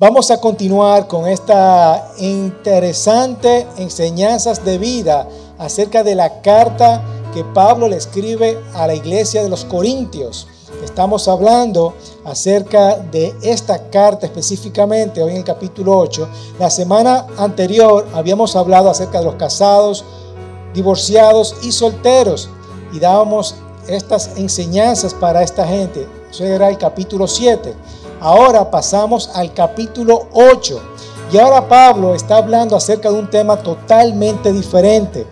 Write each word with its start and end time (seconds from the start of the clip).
Vamos 0.00 0.30
a 0.30 0.40
continuar 0.40 1.08
con 1.08 1.26
esta 1.26 2.12
interesante 2.18 3.66
enseñanzas 3.78 4.64
de 4.64 4.78
vida 4.78 5.26
acerca 5.58 6.04
de 6.04 6.14
la 6.14 6.40
carta 6.40 7.02
que 7.34 7.42
Pablo 7.42 7.88
le 7.88 7.96
escribe 7.96 8.60
a 8.74 8.86
la 8.86 8.94
iglesia 8.94 9.42
de 9.42 9.48
los 9.48 9.64
Corintios. 9.64 10.46
Estamos 10.84 11.26
hablando 11.26 11.94
acerca 12.24 12.94
de 12.94 13.34
esta 13.42 13.90
carta 13.90 14.26
específicamente 14.26 15.20
hoy 15.20 15.32
en 15.32 15.38
el 15.38 15.44
capítulo 15.44 15.98
8. 15.98 16.28
La 16.60 16.70
semana 16.70 17.26
anterior 17.36 18.06
habíamos 18.14 18.54
hablado 18.54 18.90
acerca 18.90 19.18
de 19.18 19.24
los 19.24 19.34
casados, 19.34 20.04
divorciados 20.74 21.56
y 21.62 21.72
solteros 21.72 22.48
y 22.92 23.00
dábamos 23.00 23.56
estas 23.88 24.36
enseñanzas 24.36 25.12
para 25.12 25.42
esta 25.42 25.66
gente. 25.66 26.06
Eso 26.30 26.44
era 26.44 26.68
el 26.68 26.78
capítulo 26.78 27.26
7. 27.26 27.74
Ahora 28.20 28.68
pasamos 28.68 29.30
al 29.34 29.54
capítulo 29.54 30.26
8 30.32 30.80
y 31.32 31.38
ahora 31.38 31.68
Pablo 31.68 32.16
está 32.16 32.38
hablando 32.38 32.74
acerca 32.74 33.12
de 33.12 33.18
un 33.20 33.30
tema 33.30 33.56
totalmente 33.58 34.52
diferente. 34.52 35.24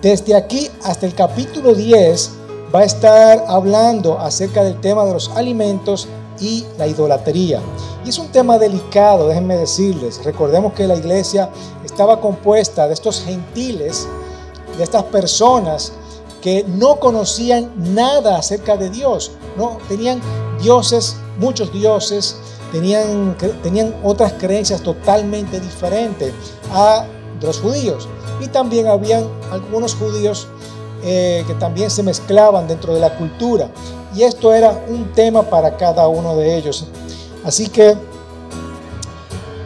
Desde 0.00 0.34
aquí 0.34 0.70
hasta 0.82 1.04
el 1.04 1.14
capítulo 1.14 1.74
10 1.74 2.30
va 2.74 2.80
a 2.80 2.84
estar 2.84 3.44
hablando 3.48 4.18
acerca 4.18 4.62
del 4.62 4.80
tema 4.80 5.04
de 5.04 5.12
los 5.12 5.28
alimentos 5.30 6.08
y 6.40 6.64
la 6.78 6.86
idolatría. 6.86 7.60
Y 8.02 8.08
es 8.08 8.18
un 8.18 8.28
tema 8.28 8.58
delicado, 8.58 9.28
déjenme 9.28 9.56
decirles. 9.56 10.24
Recordemos 10.24 10.72
que 10.72 10.86
la 10.86 10.96
iglesia 10.96 11.50
estaba 11.84 12.20
compuesta 12.20 12.86
de 12.88 12.94
estos 12.94 13.22
gentiles, 13.24 14.08
de 14.78 14.84
estas 14.84 15.02
personas 15.04 15.92
que 16.40 16.64
no 16.66 16.96
conocían 16.98 17.72
nada 17.76 18.38
acerca 18.38 18.78
de 18.78 18.88
Dios, 18.88 19.32
no 19.56 19.78
tenían 19.88 20.20
dioses 20.62 21.16
muchos 21.38 21.72
dioses, 21.72 22.36
tenían, 22.72 23.36
tenían 23.62 23.94
otras 24.02 24.34
creencias 24.34 24.82
totalmente 24.82 25.60
diferentes 25.60 26.32
a 26.72 27.06
los 27.40 27.60
judíos. 27.60 28.08
Y 28.40 28.48
también 28.48 28.86
habían 28.86 29.26
algunos 29.50 29.94
judíos 29.94 30.48
eh, 31.02 31.44
que 31.46 31.54
también 31.54 31.90
se 31.90 32.02
mezclaban 32.02 32.66
dentro 32.66 32.94
de 32.94 33.00
la 33.00 33.16
cultura. 33.16 33.70
Y 34.14 34.22
esto 34.22 34.52
era 34.52 34.84
un 34.88 35.12
tema 35.12 35.42
para 35.42 35.76
cada 35.76 36.08
uno 36.08 36.36
de 36.36 36.56
ellos. 36.56 36.86
Así 37.44 37.68
que 37.68 37.96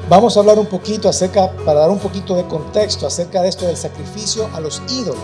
vamos 0.08 0.36
a 0.36 0.40
hablar 0.40 0.58
un 0.58 0.66
poquito 0.66 1.08
acerca, 1.08 1.50
para 1.64 1.80
dar 1.80 1.90
un 1.90 1.98
poquito 1.98 2.34
de 2.34 2.44
contexto 2.44 3.06
acerca 3.06 3.42
de 3.42 3.48
esto 3.48 3.66
del 3.66 3.76
sacrificio 3.76 4.48
a 4.54 4.60
los 4.60 4.82
ídolos. 4.88 5.22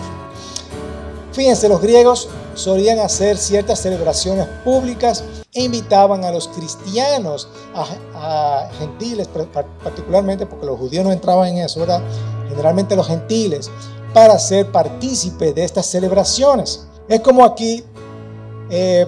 Fíjense, 1.32 1.68
los 1.68 1.82
griegos 1.82 2.28
solían 2.56 2.98
hacer 2.98 3.36
ciertas 3.36 3.78
celebraciones 3.78 4.46
públicas 4.64 5.22
e 5.52 5.62
invitaban 5.62 6.24
a 6.24 6.32
los 6.32 6.48
cristianos, 6.48 7.48
a, 7.74 8.68
gentiles 8.78 9.28
particularmente, 9.84 10.46
porque 10.46 10.66
los 10.66 10.78
judíos 10.78 11.04
no 11.04 11.12
entraban 11.12 11.48
en 11.48 11.58
eso, 11.58 11.80
¿verdad? 11.80 12.00
Generalmente 12.48 12.96
los 12.96 13.06
gentiles, 13.06 13.70
para 14.12 14.38
ser 14.38 14.72
partícipe 14.72 15.52
de 15.52 15.64
estas 15.64 15.86
celebraciones. 15.86 16.86
Es 17.08 17.20
como 17.20 17.44
aquí 17.44 17.84
eh, 18.70 19.06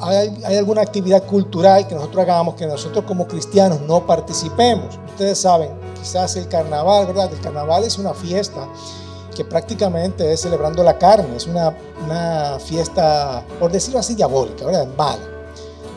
hay, 0.00 0.42
hay, 0.44 0.56
alguna 0.56 0.80
actividad 0.80 1.24
cultural 1.26 1.86
que 1.86 1.94
nosotros 1.94 2.22
hagamos 2.22 2.54
que 2.54 2.66
nosotros 2.66 3.04
como 3.04 3.28
cristianos 3.28 3.80
no 3.82 4.06
participemos. 4.06 4.98
Ustedes 5.10 5.38
saben, 5.38 5.70
quizás 6.00 6.34
el 6.36 6.48
carnaval, 6.48 7.06
¿verdad? 7.06 7.30
El 7.32 7.40
carnaval 7.40 7.84
es 7.84 7.98
una 7.98 8.14
fiesta 8.14 8.66
que 9.34 9.44
prácticamente 9.44 10.32
es 10.32 10.40
celebrando 10.40 10.82
la 10.82 10.98
carne, 10.98 11.36
es 11.36 11.46
una, 11.46 11.74
una 12.04 12.58
fiesta, 12.58 13.44
por 13.58 13.70
decirlo 13.70 14.00
así, 14.00 14.14
diabólica, 14.14 14.64
¿verdad? 14.66 14.86
Mala. 14.96 15.22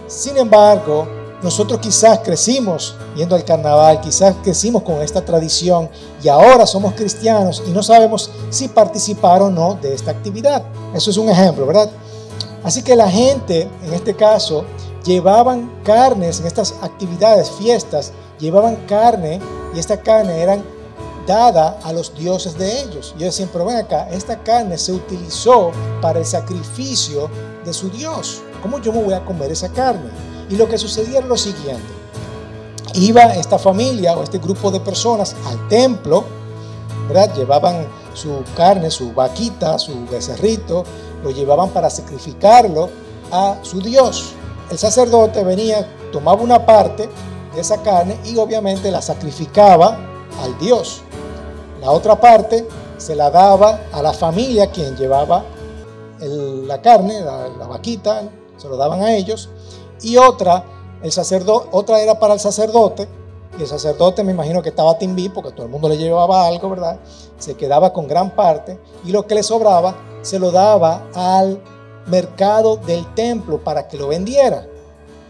Sin 0.08 0.38
embargo, 0.38 1.08
nosotros 1.42 1.80
quizás 1.80 2.20
crecimos 2.20 2.96
yendo 3.16 3.36
al 3.36 3.44
carnaval, 3.44 4.02
quizás 4.02 4.36
crecimos 4.44 4.84
con 4.84 5.02
esta 5.02 5.24
tradición 5.24 5.90
y 6.24 6.28
ahora 6.28 6.66
somos 6.66 6.94
cristianos 6.94 7.62
y 7.68 7.72
no 7.72 7.84
sabemos 7.84 8.32
si 8.50 8.68
participar 8.68 9.42
o 9.42 9.50
no 9.50 9.76
de 9.76 9.94
esta 9.94 10.12
actividad. 10.12 10.64
Eso 10.94 11.12
es 11.12 11.18
un 11.18 11.30
ejemplo, 11.30 11.66
¿verdad? 11.66 11.90
Así 12.64 12.82
que 12.82 12.96
la 12.96 13.10
gente, 13.10 13.70
en 13.84 13.94
este 13.94 14.16
caso, 14.16 14.66
llevaban 15.04 15.72
carnes 15.84 16.40
en 16.40 16.48
estas 16.48 16.74
actividades, 16.82 17.52
fiestas, 17.52 18.12
llevaban 18.40 18.76
carne 18.88 19.40
y 19.76 19.80
esta 19.80 19.98
carne 19.98 20.42
eran 20.42 20.64
dada 21.26 21.80
a 21.84 21.94
los 21.94 22.16
dioses 22.16 22.58
de 22.58 22.82
ellos. 22.82 23.14
Y 23.18 23.24
ellos 23.24 23.42
pero 23.52 23.66
ven 23.66 23.78
acá, 23.78 24.08
esta 24.12 24.38
carne 24.44 24.78
se 24.78 24.92
utilizó 24.92 25.72
para 26.02 26.20
el 26.20 26.26
sacrificio 26.26 27.30
de 27.64 27.74
su 27.74 27.90
Dios. 27.90 28.42
¿Cómo 28.62 28.80
yo 28.80 28.92
me 28.92 29.04
voy 29.04 29.14
a 29.14 29.24
comer 29.24 29.52
esa 29.52 29.70
carne? 29.70 30.10
Y 30.50 30.56
lo 30.56 30.68
que 30.68 30.78
sucedía 30.78 31.20
era 31.20 31.28
lo 31.28 31.38
siguiente. 31.38 31.84
Iba 32.94 33.24
esta 33.36 33.60
familia 33.60 34.16
o 34.16 34.24
este 34.24 34.38
grupo 34.38 34.72
de 34.72 34.80
personas 34.80 35.36
al 35.48 35.68
templo, 35.68 36.24
¿verdad? 37.08 37.34
Llevaban 37.36 37.88
su 38.14 38.44
carne, 38.56 38.90
su 38.90 39.14
vaquita, 39.14 39.78
su 39.78 40.06
becerrito, 40.10 40.84
lo 41.24 41.32
llevaban 41.32 41.70
para 41.70 41.90
sacrificarlo 41.90 42.90
a 43.32 43.58
su 43.64 43.82
Dios. 43.82 44.34
El 44.72 44.78
sacerdote 44.78 45.44
venía, 45.44 45.88
tomaba 46.12 46.42
una 46.42 46.66
parte 46.66 47.10
de 47.54 47.62
esa 47.62 47.82
carne 47.82 48.18
y 48.26 48.38
obviamente 48.38 48.90
la 48.92 49.02
sacrificaba 49.02 49.98
al 50.42 50.58
Dios. 50.60 51.02
La 51.86 51.92
otra 51.92 52.20
parte 52.20 52.68
se 52.98 53.16
la 53.16 53.30
daba 53.30 53.80
a 53.92 54.02
la 54.02 54.12
familia 54.12 54.72
quien 54.72 54.98
llevaba 54.98 55.46
la 56.20 56.82
carne, 56.82 57.22
la, 57.22 57.68
vaquita, 57.68 58.24
se 58.58 58.68
lo 58.68 58.76
daban 58.76 59.04
a 59.04 59.14
ellos. 59.14 59.50
Y 60.02 60.18
otra, 60.18 60.64
el 61.04 61.12
sacerdote, 61.12 61.70
otra 61.72 62.02
era 62.02 62.18
para 62.18 62.34
el 62.34 62.40
sacerdote. 62.40 63.08
Y 63.60 63.62
el 63.62 63.68
sacerdote 63.68 64.24
me 64.24 64.32
imagino 64.32 64.64
que 64.64 64.70
estaba 64.70 64.98
timbí 64.98 65.30
porque 65.30 65.52
todo 65.52 65.68
el 65.68 65.72
mundo 65.72 65.88
le 65.88 65.98
llevaba 65.98 66.48
algo, 66.48 66.72
¿verdad? 66.72 66.98
Se 67.38 67.54
quedaba 67.54 67.94
con 67.94 68.08
gran 68.08 68.32
parte 68.32 68.80
y 69.06 69.12
lo 69.12 69.28
que 69.28 69.36
le 69.36 69.44
sobraba 69.44 69.94
se 70.24 70.40
lo 70.40 70.50
daba 70.50 71.04
al 71.14 71.62
mercado 72.08 72.78
del 72.78 73.14
templo 73.14 73.64
para 73.64 73.88
que 73.88 73.98
lo 73.98 74.08
vendiera. 74.08 74.66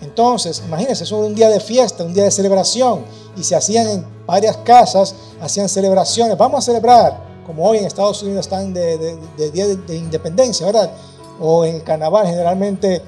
Entonces, 0.06 0.62
imagínense, 0.66 1.04
eso 1.04 1.18
era 1.18 1.26
un 1.26 1.36
día 1.36 1.50
de 1.50 1.60
fiesta, 1.60 2.04
un 2.04 2.14
día 2.14 2.26
de 2.26 2.32
celebración 2.32 3.04
y 3.36 3.44
se 3.44 3.56
hacían 3.56 3.88
en 3.88 4.06
varias 4.26 4.56
casas, 4.58 5.16
hacían 5.42 5.68
celebraciones. 5.68 6.38
Vamos 6.38 6.60
a 6.60 6.62
celebrar, 6.62 7.20
como 7.46 7.68
hoy 7.68 7.80
en 7.80 7.86
Estados 7.86 8.22
Unidos 8.22 8.46
están 8.46 8.72
de, 8.74 9.18
Día 9.52 9.66
de, 9.68 9.98
Independencia, 9.98 10.66
¿verdad? 10.68 10.92
O 11.40 11.66
en 11.66 11.76
el 11.76 11.84
carnaval 11.84 12.28
generalmente 12.28 13.02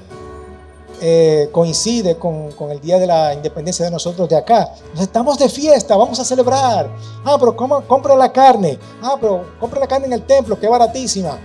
eh, 1.00 1.48
coincide 1.52 2.16
con, 2.16 2.50
el 2.68 2.80
Día 2.80 2.98
de 2.98 3.06
la 3.06 3.32
Independencia 3.32 3.84
de 3.84 3.92
nosotros 3.92 4.28
de 4.28 4.36
acá. 4.36 4.74
estamos 5.00 5.38
de 5.38 5.48
fiesta, 5.48 5.96
vamos 5.96 6.18
a 6.18 6.24
celebrar. 6.24 6.90
Ah, 7.24 7.36
pero 7.38 7.56
compra 7.56 8.16
la 8.16 8.32
carne. 8.32 8.76
Ah, 9.00 9.16
pero 9.20 9.46
compra 9.60 9.78
la 9.78 9.86
carne 9.86 10.08
en 10.08 10.14
el 10.14 10.26
templo, 10.26 10.58
que 10.58 10.66
baratísima. 10.66 11.38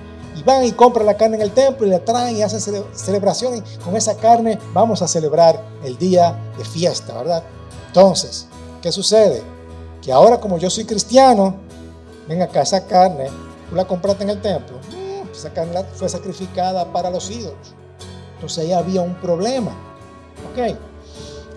Van 0.46 0.66
y 0.66 0.72
compran 0.72 1.06
la 1.06 1.16
carne 1.16 1.38
en 1.38 1.42
el 1.44 1.52
templo 1.52 1.88
y 1.88 1.90
la 1.90 2.04
traen 2.04 2.36
y 2.36 2.42
hacen 2.42 2.84
celebraciones. 2.94 3.64
Con 3.84 3.96
esa 3.96 4.16
carne 4.18 4.60
vamos 4.74 5.02
a 5.02 5.08
celebrar 5.08 5.64
el 5.84 5.98
día 5.98 6.38
de 6.58 6.66
fiesta, 6.66 7.14
¿verdad? 7.18 7.44
Entonces, 7.88 8.48
¿Qué 8.84 8.92
sucede? 8.92 9.42
Que 10.02 10.12
ahora 10.12 10.42
como 10.42 10.58
yo 10.58 10.70
soy 10.70 10.84
cristiano, 10.84 11.56
ven 12.28 12.42
acá, 12.42 12.64
esa 12.64 12.86
carne, 12.86 13.30
tú 13.70 13.78
la 13.78 13.86
compraste 13.86 14.26
en 14.26 14.32
el 14.32 14.42
templo, 14.42 14.76
mm, 14.78 15.32
esa 15.32 15.54
carne 15.54 15.86
fue 15.94 16.10
sacrificada 16.10 16.92
para 16.92 17.10
los 17.10 17.32
ídolos. 17.32 17.74
Entonces 18.34 18.66
ahí 18.66 18.74
había 18.74 19.00
un 19.00 19.16
problema. 19.16 19.72
¿Ok? 20.52 20.76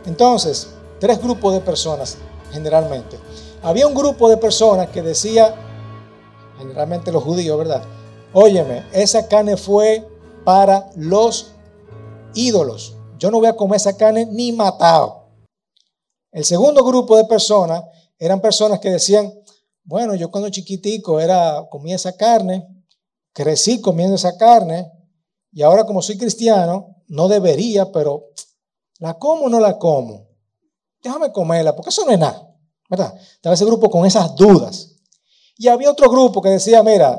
Entonces, 0.06 0.68
tres 1.00 1.20
grupos 1.20 1.52
de 1.52 1.60
personas 1.60 2.16
generalmente. 2.52 3.18
Había 3.60 3.88
un 3.88 3.94
grupo 3.94 4.28
de 4.28 4.36
personas 4.36 4.88
que 4.90 5.02
decía, 5.02 5.52
generalmente 6.58 7.10
los 7.10 7.24
judíos, 7.24 7.58
¿verdad? 7.58 7.82
Óyeme, 8.38 8.84
esa 8.92 9.26
carne 9.28 9.56
fue 9.56 10.06
para 10.44 10.90
los 10.94 11.52
ídolos. 12.34 12.94
Yo 13.16 13.30
no 13.30 13.38
voy 13.38 13.46
a 13.46 13.56
comer 13.56 13.76
esa 13.76 13.96
carne 13.96 14.26
ni 14.26 14.52
matado. 14.52 15.30
El 16.32 16.44
segundo 16.44 16.84
grupo 16.84 17.16
de 17.16 17.24
personas 17.24 17.82
eran 18.18 18.42
personas 18.42 18.78
que 18.78 18.90
decían, 18.90 19.32
bueno, 19.84 20.14
yo 20.14 20.30
cuando 20.30 20.50
chiquitico 20.50 21.18
era, 21.18 21.66
comía 21.70 21.96
esa 21.96 22.14
carne, 22.14 22.68
crecí 23.32 23.80
comiendo 23.80 24.16
esa 24.16 24.36
carne, 24.36 24.92
y 25.50 25.62
ahora 25.62 25.86
como 25.86 26.02
soy 26.02 26.18
cristiano, 26.18 26.94
no 27.08 27.28
debería, 27.28 27.90
pero 27.90 28.32
¿la 28.98 29.14
como 29.14 29.46
o 29.46 29.48
no 29.48 29.60
la 29.60 29.78
como? 29.78 30.28
Déjame 31.02 31.32
comerla, 31.32 31.74
porque 31.74 31.88
eso 31.88 32.04
no 32.04 32.12
es 32.12 32.18
nada, 32.18 32.54
¿verdad? 32.90 33.14
Estaba 33.18 33.54
ese 33.54 33.64
grupo 33.64 33.88
con 33.88 34.04
esas 34.04 34.36
dudas. 34.36 34.94
Y 35.56 35.68
había 35.68 35.90
otro 35.90 36.10
grupo 36.10 36.42
que 36.42 36.50
decía, 36.50 36.82
mira, 36.82 37.18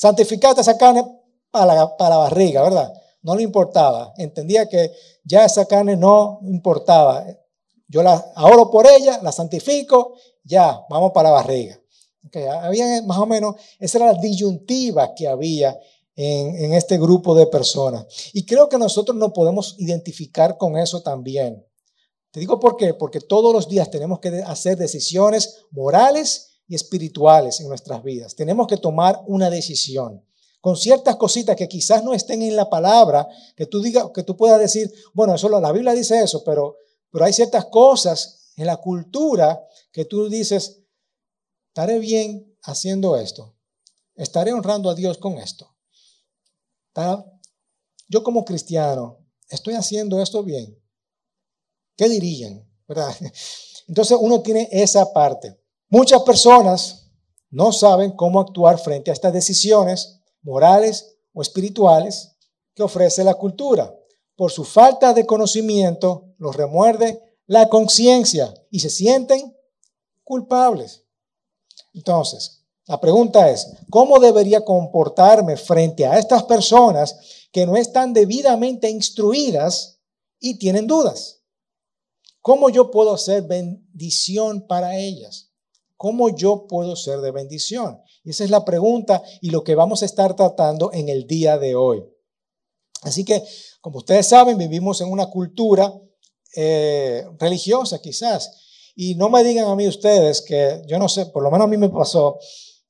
santificate 0.00 0.62
esa 0.62 0.78
carne 0.78 1.04
para 1.50 1.74
la, 1.74 1.96
para 1.98 2.16
barriga, 2.16 2.62
¿verdad? 2.62 2.90
No 3.20 3.36
le 3.36 3.42
importaba. 3.42 4.14
Entendía 4.16 4.66
que 4.66 4.90
ya 5.24 5.44
esa 5.44 5.66
carne 5.66 5.94
no 5.94 6.40
importaba. 6.44 7.26
Yo 7.86 8.02
la 8.02 8.32
oro 8.36 8.70
por 8.70 8.86
ella, 8.86 9.20
la 9.22 9.30
santifico, 9.30 10.14
ya, 10.42 10.86
vamos 10.88 11.12
para 11.12 11.28
la 11.28 11.34
barriga. 11.34 11.78
había 12.62 13.02
más 13.02 13.18
o 13.18 13.26
menos, 13.26 13.56
esa 13.78 13.98
era 13.98 14.12
la 14.14 14.18
disyuntiva 14.18 15.14
que 15.14 15.28
había 15.28 15.78
en, 16.16 16.56
en, 16.56 16.72
este 16.72 16.96
grupo 16.96 17.34
de 17.34 17.46
personas. 17.46 18.06
Y 18.32 18.46
creo 18.46 18.70
que 18.70 18.78
nosotros 18.78 19.14
nos 19.18 19.32
podemos 19.32 19.74
identificar 19.78 20.56
con 20.56 20.78
eso 20.78 21.02
también. 21.02 21.62
Te 22.30 22.40
digo 22.40 22.58
por 22.58 22.78
qué, 22.78 22.94
porque 22.94 23.20
todos 23.20 23.52
los 23.52 23.68
días 23.68 23.90
tenemos 23.90 24.18
que 24.20 24.42
hacer 24.46 24.78
decisiones 24.78 25.66
morales 25.72 26.49
y 26.70 26.76
espirituales 26.76 27.58
en 27.60 27.68
nuestras 27.68 28.00
vidas. 28.04 28.36
Tenemos 28.36 28.68
que 28.68 28.76
tomar 28.76 29.20
una 29.26 29.50
decisión 29.50 30.24
con 30.60 30.76
ciertas 30.76 31.16
cositas 31.16 31.56
que 31.56 31.68
quizás 31.68 32.04
no 32.04 32.14
estén 32.14 32.42
en 32.42 32.54
la 32.54 32.70
palabra, 32.70 33.26
que 33.56 33.66
tú 33.66 33.82
digas, 33.82 34.06
que 34.14 34.22
tú 34.22 34.36
puedas 34.36 34.60
decir, 34.60 34.92
bueno, 35.12 35.34
eso 35.34 35.48
la 35.48 35.72
Biblia 35.72 35.94
dice 35.94 36.22
eso, 36.22 36.44
pero, 36.44 36.76
pero 37.10 37.24
hay 37.24 37.32
ciertas 37.32 37.64
cosas 37.64 38.52
en 38.54 38.66
la 38.66 38.76
cultura 38.76 39.60
que 39.90 40.04
tú 40.04 40.28
dices, 40.28 40.84
estaré 41.70 41.98
bien 41.98 42.56
haciendo 42.62 43.16
esto, 43.16 43.56
estaré 44.14 44.52
honrando 44.52 44.90
a 44.90 44.94
Dios 44.94 45.18
con 45.18 45.38
esto. 45.38 45.74
Yo 48.08 48.22
como 48.22 48.44
cristiano, 48.44 49.18
estoy 49.48 49.74
haciendo 49.74 50.22
esto 50.22 50.44
bien. 50.44 50.80
¿Qué 51.96 52.08
dirían? 52.08 52.64
¿Verdad? 52.86 53.12
Entonces 53.88 54.16
uno 54.20 54.40
tiene 54.40 54.68
esa 54.70 55.12
parte. 55.12 55.59
Muchas 55.92 56.22
personas 56.22 57.10
no 57.50 57.72
saben 57.72 58.12
cómo 58.12 58.38
actuar 58.38 58.78
frente 58.78 59.10
a 59.10 59.12
estas 59.12 59.32
decisiones 59.32 60.20
morales 60.40 61.16
o 61.32 61.42
espirituales 61.42 62.36
que 62.74 62.84
ofrece 62.84 63.24
la 63.24 63.34
cultura. 63.34 63.92
Por 64.36 64.52
su 64.52 64.64
falta 64.64 65.12
de 65.12 65.26
conocimiento 65.26 66.32
los 66.38 66.54
remuerde 66.54 67.20
la 67.46 67.68
conciencia 67.68 68.54
y 68.70 68.78
se 68.78 68.88
sienten 68.88 69.56
culpables. 70.22 71.04
Entonces, 71.92 72.64
la 72.86 73.00
pregunta 73.00 73.50
es, 73.50 73.66
¿cómo 73.90 74.20
debería 74.20 74.64
comportarme 74.64 75.56
frente 75.56 76.06
a 76.06 76.20
estas 76.20 76.44
personas 76.44 77.16
que 77.50 77.66
no 77.66 77.76
están 77.76 78.12
debidamente 78.12 78.88
instruidas 78.88 80.00
y 80.38 80.56
tienen 80.56 80.86
dudas? 80.86 81.42
¿Cómo 82.40 82.70
yo 82.70 82.92
puedo 82.92 83.18
ser 83.18 83.42
bendición 83.42 84.68
para 84.68 84.96
ellas? 84.96 85.49
¿Cómo 86.00 86.34
yo 86.34 86.66
puedo 86.66 86.96
ser 86.96 87.20
de 87.20 87.30
bendición? 87.30 88.00
Y 88.24 88.30
esa 88.30 88.42
es 88.44 88.48
la 88.48 88.64
pregunta 88.64 89.22
y 89.42 89.50
lo 89.50 89.62
que 89.62 89.74
vamos 89.74 90.00
a 90.00 90.06
estar 90.06 90.34
tratando 90.34 90.90
en 90.94 91.10
el 91.10 91.26
día 91.26 91.58
de 91.58 91.74
hoy. 91.74 92.02
Así 93.02 93.22
que, 93.22 93.44
como 93.82 93.98
ustedes 93.98 94.26
saben, 94.26 94.56
vivimos 94.56 95.02
en 95.02 95.10
una 95.12 95.26
cultura 95.26 95.92
eh, 96.56 97.26
religiosa 97.38 98.00
quizás. 98.00 98.92
Y 98.96 99.14
no 99.16 99.28
me 99.28 99.44
digan 99.44 99.66
a 99.66 99.76
mí 99.76 99.86
ustedes 99.86 100.40
que, 100.40 100.80
yo 100.86 100.98
no 100.98 101.06
sé, 101.06 101.26
por 101.26 101.42
lo 101.42 101.50
menos 101.50 101.66
a 101.66 101.68
mí 101.68 101.76
me 101.76 101.90
pasó, 101.90 102.38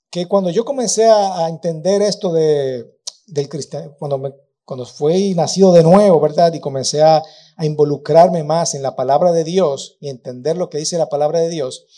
que 0.09 0.27
cuando 0.27 0.51
yo 0.51 0.65
comencé 0.65 1.07
a, 1.07 1.49
entender 1.49 2.03
esto 2.03 2.33
de, 2.33 2.97
del 3.27 3.49
cristianismo, 3.49 3.97
cuando, 3.99 4.37
cuando 4.65 4.87
fui 4.87 5.35
nacido 5.35 5.73
de 5.73 5.83
nuevo, 5.83 6.21
¿verdad? 6.21 6.55
Y 6.55 6.61
comencé 6.61 7.03
a, 7.03 7.21
a 7.57 7.67
involucrarme 7.67 8.45
más 8.45 8.77
en 8.77 8.85
la 8.85 8.95
palabra 8.95 9.33
de 9.33 9.43
Dios 9.43 9.97
y 9.99 10.11
entender 10.11 10.57
lo 10.57 10.71
que 10.71 10.79
dice 10.79 10.97
la 10.97 11.09
palabra 11.09 11.41
de 11.41 11.49
Dios, 11.49 11.89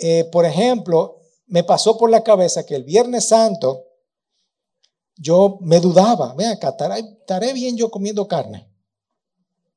eh, 0.00 0.24
por 0.24 0.44
ejemplo, 0.44 1.20
me 1.46 1.64
pasó 1.64 1.98
por 1.98 2.10
la 2.10 2.22
cabeza 2.22 2.64
que 2.64 2.74
el 2.74 2.84
Viernes 2.84 3.28
Santo 3.28 3.84
yo 5.16 5.58
me 5.60 5.80
dudaba, 5.80 6.34
vean 6.34 6.52
acá, 6.52 6.74
¿estaré 6.96 7.52
bien 7.52 7.76
yo 7.76 7.90
comiendo 7.90 8.26
carne? 8.26 8.66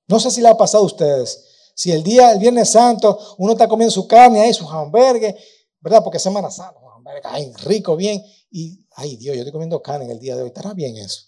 No 0.07 0.19
sé 0.19 0.31
si 0.31 0.41
le 0.41 0.47
ha 0.47 0.57
pasado 0.57 0.83
a 0.83 0.87
ustedes. 0.87 1.71
Si 1.75 1.91
el 1.91 2.03
día, 2.03 2.31
el 2.31 2.39
Viernes 2.39 2.69
Santo, 2.69 3.17
uno 3.37 3.53
está 3.53 3.67
comiendo 3.67 3.91
su 3.91 4.07
carne 4.07 4.41
ahí, 4.41 4.53
su 4.53 4.69
hamburgues, 4.69 5.35
¿verdad? 5.81 6.03
Porque 6.03 6.19
Semana 6.19 6.49
Santa, 6.49 6.79
ay, 7.23 7.51
rico, 7.65 7.95
bien. 7.95 8.23
Y, 8.51 8.85
ay 8.91 9.17
Dios, 9.17 9.35
yo 9.35 9.41
estoy 9.41 9.51
comiendo 9.51 9.81
carne 9.81 10.05
en 10.05 10.11
el 10.11 10.19
día 10.19 10.35
de 10.35 10.43
hoy, 10.43 10.47
¿estará 10.47 10.73
bien 10.73 10.95
eso? 10.97 11.23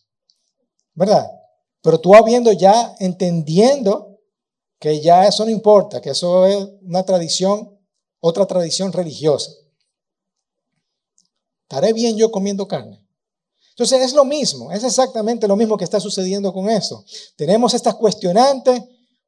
¿Verdad? 0.94 1.30
Pero 1.82 2.00
tú 2.00 2.16
habiendo 2.16 2.52
ya, 2.52 2.96
entendiendo 3.00 4.20
que 4.80 5.02
ya 5.02 5.28
eso 5.28 5.44
no 5.44 5.52
importa, 5.52 6.02
que 6.02 6.12
eso 6.12 6.46
es 6.46 6.68
una 6.82 7.04
tradición, 7.04 7.75
otra 8.28 8.48
tradición 8.48 8.92
religiosa. 8.92 9.52
¿Estaré 11.62 11.94
bien 11.94 12.18
yo 12.18 12.32
comiendo 12.32 12.68
carne? 12.68 13.06
Entonces 13.70 14.02
es 14.02 14.14
lo 14.14 14.26
mismo, 14.26 14.72
es 14.72 14.84
exactamente 14.84 15.48
lo 15.48 15.56
mismo 15.56 15.78
que 15.78 15.84
está 15.84 16.00
sucediendo 16.00 16.52
con 16.52 16.70
eso. 16.70 17.06
Tenemos 17.36 17.74
estas 17.74 17.94
cuestionantes 17.96 18.82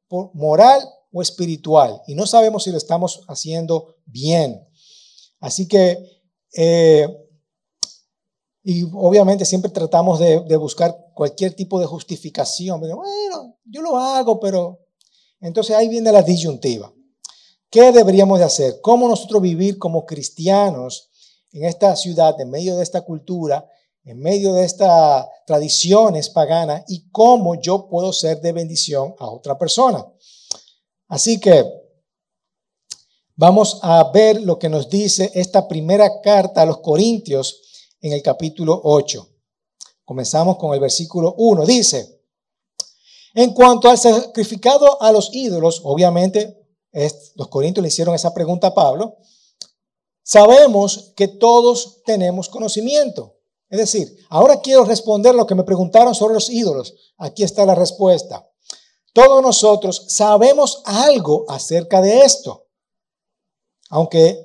por 0.08 0.34
moral 0.34 0.80
o 1.12 1.22
espiritual 1.22 2.00
y 2.08 2.14
no 2.14 2.26
sabemos 2.26 2.64
si 2.64 2.72
lo 2.72 2.78
estamos 2.78 3.20
haciendo 3.28 3.96
bien. 4.04 4.66
Así 5.38 5.68
que, 5.68 5.96
eh, 6.56 7.06
y 8.64 8.82
obviamente 8.94 9.44
siempre 9.44 9.70
tratamos 9.70 10.18
de, 10.18 10.40
de, 10.40 10.56
buscar 10.56 10.96
cualquier 11.14 11.54
tipo 11.54 11.78
de 11.78 11.86
justificación. 11.86 12.80
Bueno, 12.80 13.58
yo 13.64 13.80
lo 13.80 13.96
hago, 13.96 14.40
pero 14.40 14.80
entonces 15.40 15.76
ahí 15.76 15.88
viene 15.88 16.10
la 16.10 16.22
disyuntiva. 16.22 16.92
¿Qué 17.70 17.92
deberíamos 17.92 18.38
de 18.38 18.44
hacer? 18.46 18.80
¿Cómo 18.80 19.08
nosotros 19.08 19.42
vivir 19.42 19.78
como 19.78 20.06
cristianos 20.06 21.10
en 21.52 21.64
esta 21.64 21.94
ciudad, 21.96 22.40
en 22.40 22.50
medio 22.50 22.76
de 22.76 22.82
esta 22.82 23.02
cultura, 23.02 23.68
en 24.04 24.20
medio 24.20 24.54
de 24.54 24.64
estas 24.64 25.26
tradiciones 25.46 26.30
paganas 26.30 26.84
y 26.88 27.10
cómo 27.10 27.60
yo 27.60 27.88
puedo 27.88 28.12
ser 28.12 28.40
de 28.40 28.52
bendición 28.52 29.14
a 29.18 29.28
otra 29.28 29.58
persona. 29.58 30.04
Así 31.08 31.38
que 31.38 31.64
vamos 33.36 33.78
a 33.82 34.10
ver 34.12 34.42
lo 34.42 34.58
que 34.58 34.68
nos 34.68 34.88
dice 34.88 35.30
esta 35.34 35.68
primera 35.68 36.20
carta 36.22 36.62
a 36.62 36.66
los 36.66 36.78
Corintios 36.78 37.60
en 38.00 38.12
el 38.12 38.22
capítulo 38.22 38.80
8. 38.82 39.28
Comenzamos 40.04 40.56
con 40.56 40.72
el 40.72 40.80
versículo 40.80 41.34
1. 41.36 41.66
Dice, 41.66 42.22
en 43.34 43.52
cuanto 43.52 43.90
al 43.90 43.98
sacrificado 43.98 45.00
a 45.02 45.12
los 45.12 45.30
ídolos, 45.34 45.82
obviamente 45.84 46.57
los 47.34 47.48
Corintios 47.48 47.82
le 47.82 47.88
hicieron 47.88 48.14
esa 48.14 48.34
pregunta 48.34 48.68
a 48.68 48.74
Pablo, 48.74 49.16
Sabemos 50.28 51.14
que 51.16 51.26
todos 51.26 52.02
tenemos 52.04 52.50
conocimiento. 52.50 53.38
Es 53.70 53.78
decir, 53.78 54.14
ahora 54.28 54.60
quiero 54.60 54.84
responder 54.84 55.34
lo 55.34 55.46
que 55.46 55.54
me 55.54 55.64
preguntaron 55.64 56.14
sobre 56.14 56.34
los 56.34 56.50
ídolos. 56.50 57.14
Aquí 57.16 57.44
está 57.44 57.64
la 57.64 57.74
respuesta. 57.74 58.46
Todos 59.14 59.40
nosotros 59.40 60.04
sabemos 60.08 60.82
algo 60.84 61.46
acerca 61.48 62.02
de 62.02 62.20
esto. 62.20 62.66
Aunque 63.88 64.38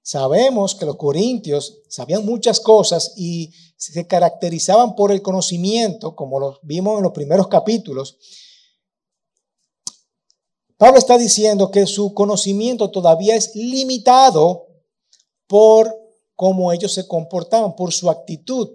sabemos 0.00 0.74
que 0.74 0.86
los 0.86 0.96
corintios 0.96 1.82
sabían 1.90 2.24
muchas 2.24 2.58
cosas 2.58 3.12
y 3.14 3.52
se 3.76 4.06
caracterizaban 4.06 4.96
por 4.96 5.12
el 5.12 5.20
conocimiento, 5.20 6.16
como 6.16 6.40
lo 6.40 6.58
vimos 6.62 6.96
en 6.96 7.02
los 7.02 7.12
primeros 7.12 7.48
capítulos, 7.48 8.16
Pablo 10.78 10.98
está 10.98 11.18
diciendo 11.18 11.72
que 11.72 11.86
su 11.86 12.14
conocimiento 12.14 12.90
todavía 12.92 13.34
es 13.34 13.54
limitado 13.56 14.68
por 15.48 15.92
cómo 16.36 16.72
ellos 16.72 16.92
se 16.92 17.08
comportaban, 17.08 17.74
por 17.74 17.92
su 17.92 18.08
actitud. 18.08 18.70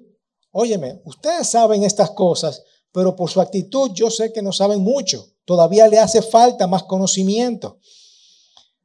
Óyeme, 0.51 1.01
ustedes 1.05 1.47
saben 1.47 1.83
estas 1.83 2.11
cosas, 2.11 2.61
pero 2.91 3.15
por 3.15 3.29
su 3.29 3.39
actitud 3.39 3.91
yo 3.93 4.11
sé 4.11 4.33
que 4.33 4.41
no 4.41 4.51
saben 4.51 4.81
mucho. 4.81 5.25
Todavía 5.45 5.87
le 5.87 5.97
hace 5.97 6.21
falta 6.21 6.67
más 6.67 6.83
conocimiento. 6.83 7.79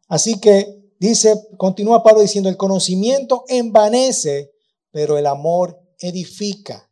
Así 0.06 0.38
que 0.38 0.80
dice, 1.00 1.48
continúa 1.56 2.04
Pablo 2.04 2.22
diciendo, 2.22 2.48
el 2.48 2.56
conocimiento 2.56 3.44
envanece, 3.48 4.52
pero 4.92 5.18
el 5.18 5.26
amor 5.26 5.76
edifica. 5.98 6.88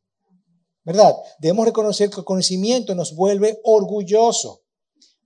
¿Verdad? 0.83 1.17
Debemos 1.39 1.67
reconocer 1.67 2.11
que 2.11 2.19
el 2.19 2.25
conocimiento 2.25 2.97
nos 2.97 3.15
vuelve 3.15 3.61
orgulloso, 3.63 4.63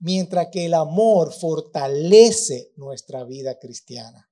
mientras 0.01 0.47
que 0.51 0.65
el 0.65 0.73
amor 0.73 1.31
fortalece 1.31 2.73
nuestra 2.75 3.23
vida 3.23 3.57
cristiana. 3.59 4.29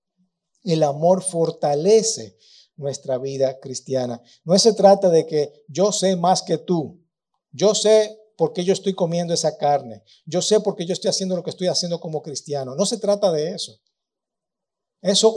El 0.64 0.84
amor 0.84 1.24
fortalece 1.24 2.38
nuestra 2.76 3.18
vida 3.18 3.60
cristiana. 3.60 4.22
No 4.44 4.58
se 4.58 4.74
trata 4.74 5.10
de 5.10 5.26
que 5.26 5.64
yo 5.68 5.92
sé 5.92 6.16
más 6.16 6.42
que 6.42 6.58
tú. 6.58 7.02
Yo 7.52 7.76
sé 7.76 8.18
por 8.36 8.52
qué 8.52 8.64
yo 8.64 8.74
estoy 8.74 8.94
comiendo 8.94 9.34
esa 9.34 9.58
carne. 9.58 10.04
Yo 10.26 10.42
sé 10.42 10.60
por 10.60 10.76
qué 10.76 10.86
yo 10.86 10.94
estoy 10.94 11.10
haciendo 11.10 11.36
lo 11.36 11.44
que 11.44 11.52
estoy 11.52 11.68
haciendo 11.68 12.00
como 12.00 12.22
cristiano. 12.22 12.76
No 12.76 12.86
se 12.86 12.98
trata 12.98 13.32
de 13.32 13.52
eso. 13.52 13.80
Eso 15.02 15.34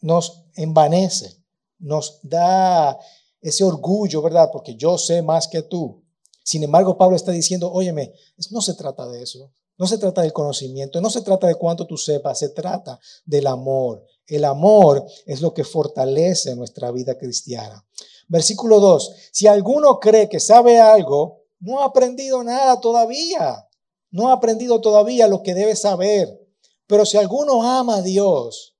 nos 0.00 0.46
envanece, 0.56 1.44
nos 1.78 2.20
da 2.22 2.98
ese 3.40 3.64
orgullo, 3.64 4.22
¿verdad? 4.22 4.48
Porque 4.50 4.76
yo 4.76 4.96
sé 4.98 5.20
más 5.20 5.46
que 5.46 5.62
tú. 5.62 6.01
Sin 6.42 6.62
embargo, 6.62 6.96
Pablo 6.96 7.16
está 7.16 7.32
diciendo, 7.32 7.70
óyeme, 7.72 8.12
no 8.50 8.60
se 8.60 8.74
trata 8.74 9.08
de 9.08 9.22
eso. 9.22 9.52
No 9.78 9.86
se 9.86 9.98
trata 9.98 10.22
del 10.22 10.32
conocimiento, 10.32 11.00
no 11.00 11.10
se 11.10 11.22
trata 11.22 11.46
de 11.46 11.54
cuánto 11.54 11.86
tú 11.86 11.96
sepas, 11.96 12.38
se 12.38 12.50
trata 12.50 13.00
del 13.24 13.46
amor. 13.46 14.04
El 14.26 14.44
amor 14.44 15.04
es 15.26 15.40
lo 15.40 15.54
que 15.54 15.64
fortalece 15.64 16.54
nuestra 16.54 16.90
vida 16.90 17.16
cristiana. 17.16 17.84
Versículo 18.28 18.80
2. 18.80 19.12
Si 19.32 19.46
alguno 19.46 19.98
cree 19.98 20.28
que 20.28 20.40
sabe 20.40 20.78
algo, 20.78 21.42
no 21.58 21.80
ha 21.80 21.86
aprendido 21.86 22.44
nada 22.44 22.80
todavía. 22.80 23.68
No 24.10 24.28
ha 24.28 24.34
aprendido 24.34 24.80
todavía 24.80 25.26
lo 25.26 25.42
que 25.42 25.54
debe 25.54 25.74
saber. 25.74 26.38
Pero 26.86 27.06
si 27.06 27.16
alguno 27.16 27.62
ama 27.62 27.96
a 27.96 28.02
Dios, 28.02 28.76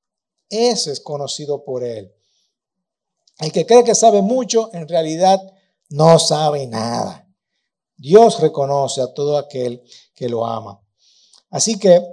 ese 0.49 0.93
es 0.93 1.01
conocido 1.01 1.65
por 1.65 1.83
él. 1.83 2.13
El 3.39 3.51
que 3.53 3.67
cree 3.67 3.85
que 3.85 3.95
sabe 3.95 4.21
mucho, 4.21 4.71
en 4.73 4.87
realidad 4.87 5.41
no 5.89 6.19
sabe 6.19 6.67
nada. 6.67 7.27
Dios 8.03 8.41
reconoce 8.41 9.01
a 9.01 9.15
todo 9.15 9.39
aquel 9.39 9.81
que 10.13 10.29
lo 10.29 10.45
ama. 10.45 10.83
Así 11.51 11.79
que 11.79 12.05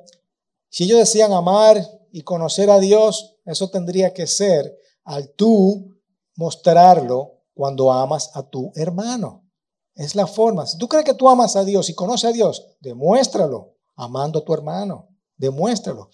si 0.69 0.83
ellos 0.83 0.99
decían 0.99 1.33
amar 1.33 1.83
y 2.11 2.21
conocer 2.21 2.69
a 2.69 2.79
Dios, 2.79 3.37
eso 3.43 3.71
tendría 3.71 4.13
que 4.13 4.27
ser 4.27 4.77
al 5.03 5.31
tú 5.31 5.99
mostrarlo 6.35 7.41
cuando 7.55 7.91
amas 7.91 8.29
a 8.35 8.43
tu 8.43 8.71
hermano. 8.75 9.49
Es 9.95 10.13
la 10.13 10.27
forma. 10.27 10.67
Si 10.67 10.77
tú 10.77 10.87
crees 10.87 11.05
que 11.05 11.15
tú 11.15 11.27
amas 11.27 11.55
a 11.55 11.65
Dios 11.65 11.89
y 11.89 11.95
conoces 11.95 12.29
a 12.29 12.33
Dios, 12.33 12.67
demuéstralo 12.79 13.75
amando 13.95 14.39
a 14.39 14.45
tu 14.45 14.53
hermano. 14.53 15.09
Demuéstralo. 15.37 16.11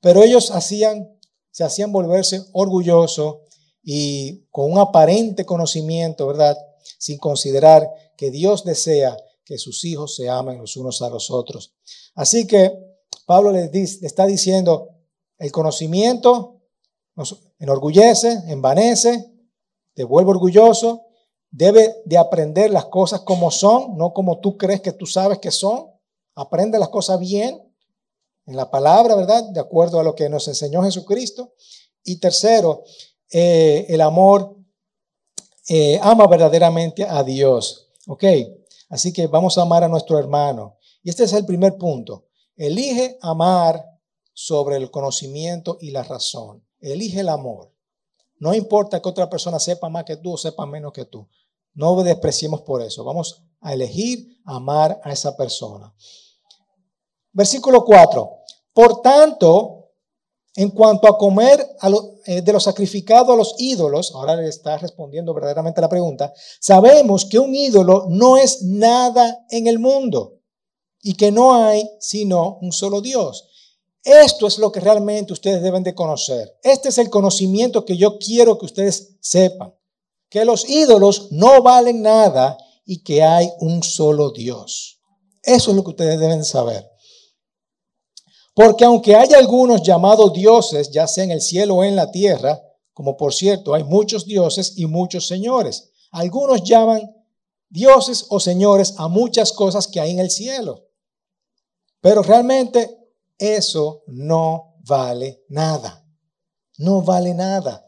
Pero 0.00 0.22
ellos 0.22 0.50
hacían, 0.50 1.06
se 1.50 1.64
hacían 1.64 1.92
volverse 1.92 2.42
orgullosos 2.52 3.40
y 3.82 4.46
con 4.50 4.72
un 4.72 4.78
aparente 4.78 5.44
conocimiento, 5.44 6.26
¿verdad? 6.26 6.56
Sin 6.98 7.18
considerar 7.18 7.88
que 8.16 8.30
Dios 8.30 8.64
desea 8.64 9.16
que 9.44 9.56
sus 9.58 9.84
hijos 9.84 10.14
se 10.14 10.28
amen 10.28 10.58
los 10.58 10.76
unos 10.76 11.00
a 11.00 11.08
los 11.08 11.30
otros. 11.30 11.74
Así 12.14 12.46
que 12.46 12.70
Pablo 13.24 13.50
le, 13.50 13.70
está 13.72 14.26
diciendo, 14.26 14.90
el 15.38 15.50
conocimiento 15.52 16.60
nos 17.14 17.40
enorgullece, 17.58 18.42
envanece, 18.48 19.32
te 19.94 20.04
vuelve 20.04 20.30
orgulloso, 20.32 21.06
debe 21.50 21.96
de 22.04 22.18
aprender 22.18 22.70
las 22.70 22.86
cosas 22.86 23.20
como 23.22 23.50
son, 23.50 23.96
no 23.96 24.12
como 24.12 24.40
tú 24.40 24.58
crees 24.58 24.80
que 24.80 24.92
tú 24.92 25.06
sabes 25.06 25.38
que 25.38 25.50
son. 25.50 25.86
Aprende 26.34 26.78
las 26.78 26.90
cosas 26.90 27.18
bien 27.18 27.58
en 28.46 28.56
la 28.56 28.70
palabra, 28.70 29.14
¿verdad? 29.14 29.44
De 29.50 29.60
acuerdo 29.60 29.98
a 29.98 30.02
lo 30.02 30.14
que 30.14 30.28
nos 30.28 30.46
enseñó 30.46 30.82
Jesucristo. 30.82 31.54
Y 32.04 32.20
tercero, 32.20 32.84
eh, 33.30 33.86
el 33.88 34.02
amor 34.02 34.57
eh, 35.68 36.00
ama 36.02 36.26
verdaderamente 36.26 37.04
a 37.04 37.22
Dios. 37.22 37.90
¿Ok? 38.06 38.24
Así 38.88 39.12
que 39.12 39.26
vamos 39.26 39.58
a 39.58 39.62
amar 39.62 39.84
a 39.84 39.88
nuestro 39.88 40.18
hermano. 40.18 40.78
Y 41.02 41.10
este 41.10 41.24
es 41.24 41.32
el 41.32 41.44
primer 41.44 41.76
punto. 41.76 42.26
Elige 42.56 43.18
amar 43.20 43.84
sobre 44.32 44.76
el 44.76 44.90
conocimiento 44.90 45.78
y 45.80 45.90
la 45.90 46.02
razón. 46.02 46.64
Elige 46.80 47.20
el 47.20 47.28
amor. 47.28 47.72
No 48.38 48.54
importa 48.54 49.00
que 49.00 49.08
otra 49.08 49.28
persona 49.28 49.58
sepa 49.58 49.88
más 49.88 50.04
que 50.04 50.16
tú 50.16 50.34
o 50.34 50.38
sepa 50.38 50.64
menos 50.64 50.92
que 50.92 51.04
tú. 51.04 51.28
No 51.74 52.02
despreciemos 52.02 52.62
por 52.62 52.82
eso. 52.82 53.04
Vamos 53.04 53.44
a 53.60 53.74
elegir 53.74 54.40
amar 54.44 55.00
a 55.04 55.12
esa 55.12 55.36
persona. 55.36 55.92
Versículo 57.32 57.84
4. 57.84 58.30
Por 58.72 59.02
tanto, 59.02 59.77
en 60.58 60.70
cuanto 60.70 61.06
a 61.06 61.16
comer 61.16 61.64
eh, 62.26 62.42
de 62.42 62.52
lo 62.52 62.58
sacrificado 62.58 63.32
a 63.32 63.36
los 63.36 63.54
ídolos, 63.58 64.10
ahora 64.12 64.34
le 64.34 64.48
está 64.48 64.76
respondiendo 64.76 65.32
verdaderamente 65.32 65.80
la 65.80 65.88
pregunta, 65.88 66.32
sabemos 66.58 67.24
que 67.26 67.38
un 67.38 67.54
ídolo 67.54 68.06
no 68.08 68.36
es 68.36 68.62
nada 68.62 69.46
en 69.50 69.68
el 69.68 69.78
mundo 69.78 70.40
y 71.00 71.14
que 71.14 71.30
no 71.30 71.54
hay 71.54 71.88
sino 72.00 72.58
un 72.60 72.72
solo 72.72 73.00
Dios. 73.00 73.48
Esto 74.02 74.48
es 74.48 74.58
lo 74.58 74.72
que 74.72 74.80
realmente 74.80 75.32
ustedes 75.32 75.62
deben 75.62 75.84
de 75.84 75.94
conocer. 75.94 76.58
Este 76.64 76.88
es 76.88 76.98
el 76.98 77.08
conocimiento 77.08 77.84
que 77.84 77.96
yo 77.96 78.18
quiero 78.18 78.58
que 78.58 78.66
ustedes 78.66 79.16
sepan. 79.20 79.72
Que 80.28 80.44
los 80.44 80.68
ídolos 80.68 81.28
no 81.30 81.62
valen 81.62 82.02
nada 82.02 82.58
y 82.84 83.04
que 83.04 83.22
hay 83.22 83.48
un 83.60 83.84
solo 83.84 84.32
Dios. 84.32 84.98
Eso 85.40 85.70
es 85.70 85.76
lo 85.76 85.84
que 85.84 85.90
ustedes 85.90 86.18
deben 86.18 86.44
saber. 86.44 86.90
Porque 88.58 88.84
aunque 88.84 89.14
haya 89.14 89.38
algunos 89.38 89.84
llamados 89.84 90.32
dioses, 90.32 90.90
ya 90.90 91.06
sea 91.06 91.22
en 91.22 91.30
el 91.30 91.40
cielo 91.40 91.76
o 91.76 91.84
en 91.84 91.94
la 91.94 92.10
tierra, 92.10 92.60
como 92.92 93.16
por 93.16 93.32
cierto 93.32 93.72
hay 93.72 93.84
muchos 93.84 94.26
dioses 94.26 94.72
y 94.76 94.86
muchos 94.86 95.28
señores, 95.28 95.92
algunos 96.10 96.64
llaman 96.64 97.08
dioses 97.68 98.26
o 98.30 98.40
señores 98.40 98.94
a 98.96 99.06
muchas 99.06 99.52
cosas 99.52 99.86
que 99.86 100.00
hay 100.00 100.10
en 100.10 100.18
el 100.18 100.32
cielo. 100.32 100.88
Pero 102.00 102.20
realmente 102.20 102.98
eso 103.38 104.02
no 104.08 104.74
vale 104.84 105.44
nada. 105.48 106.04
No 106.78 107.02
vale 107.02 107.34
nada. 107.34 107.86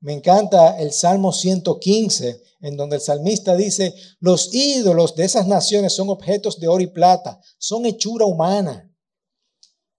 Me 0.00 0.12
encanta 0.12 0.76
el 0.76 0.90
Salmo 0.90 1.32
115, 1.32 2.42
en 2.62 2.76
donde 2.76 2.96
el 2.96 3.02
salmista 3.02 3.54
dice, 3.54 3.94
los 4.18 4.52
ídolos 4.52 5.14
de 5.14 5.24
esas 5.26 5.46
naciones 5.46 5.92
son 5.94 6.08
objetos 6.08 6.58
de 6.58 6.66
oro 6.66 6.82
y 6.82 6.88
plata, 6.88 7.40
son 7.58 7.86
hechura 7.86 8.26
humana. 8.26 8.90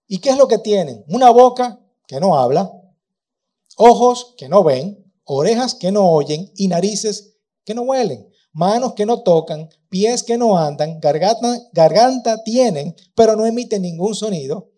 ¿Y 0.08 0.20
qué 0.20 0.30
es 0.30 0.38
lo 0.38 0.48
que 0.48 0.60
tienen? 0.60 1.04
Una 1.08 1.30
boca 1.30 1.80
que 2.08 2.20
no 2.20 2.38
habla, 2.38 2.72
ojos 3.78 4.36
que 4.38 4.48
no 4.48 4.64
ven, 4.64 5.04
orejas 5.24 5.74
que 5.74 5.92
no 5.92 6.10
oyen 6.10 6.52
y 6.56 6.68
narices 6.68 7.38
que 7.64 7.74
no 7.74 7.82
huelen, 7.82 8.30
manos 8.54 8.94
que 8.94 9.06
no 9.06 9.24
tocan, 9.24 9.70
pies 9.90 10.24
que 10.24 10.38
no 10.38 10.58
andan, 10.58 11.00
garganta, 11.00 11.60
garganta 11.74 12.44
tienen, 12.44 12.96
pero 13.16 13.36
no 13.36 13.46
emiten 13.46 13.82
ningún 13.82 14.16
sonido. 14.16 14.72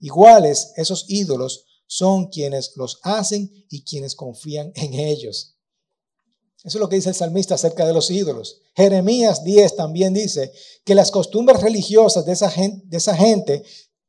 Iguales, 0.00 0.72
esos 0.76 1.06
ídolos 1.08 1.64
son 1.86 2.28
quienes 2.28 2.72
los 2.76 3.00
hacen 3.02 3.50
y 3.68 3.82
quienes 3.82 4.14
confían 4.14 4.72
en 4.76 4.94
ellos. 4.94 5.56
Eso 6.64 6.78
es 6.78 6.80
lo 6.80 6.88
que 6.88 6.96
dice 6.96 7.08
el 7.08 7.14
salmista 7.14 7.54
acerca 7.54 7.86
de 7.86 7.94
los 7.94 8.10
ídolos. 8.10 8.60
Jeremías 8.74 9.42
10 9.42 9.76
también 9.76 10.12
dice 10.12 10.52
que 10.84 10.94
las 10.94 11.10
costumbres 11.10 11.60
religiosas 11.62 12.24
de 12.26 12.32
esa 12.32 12.50
gente, 12.50 12.84
de 12.86 12.96
esa 12.96 13.16
gente 13.16 13.64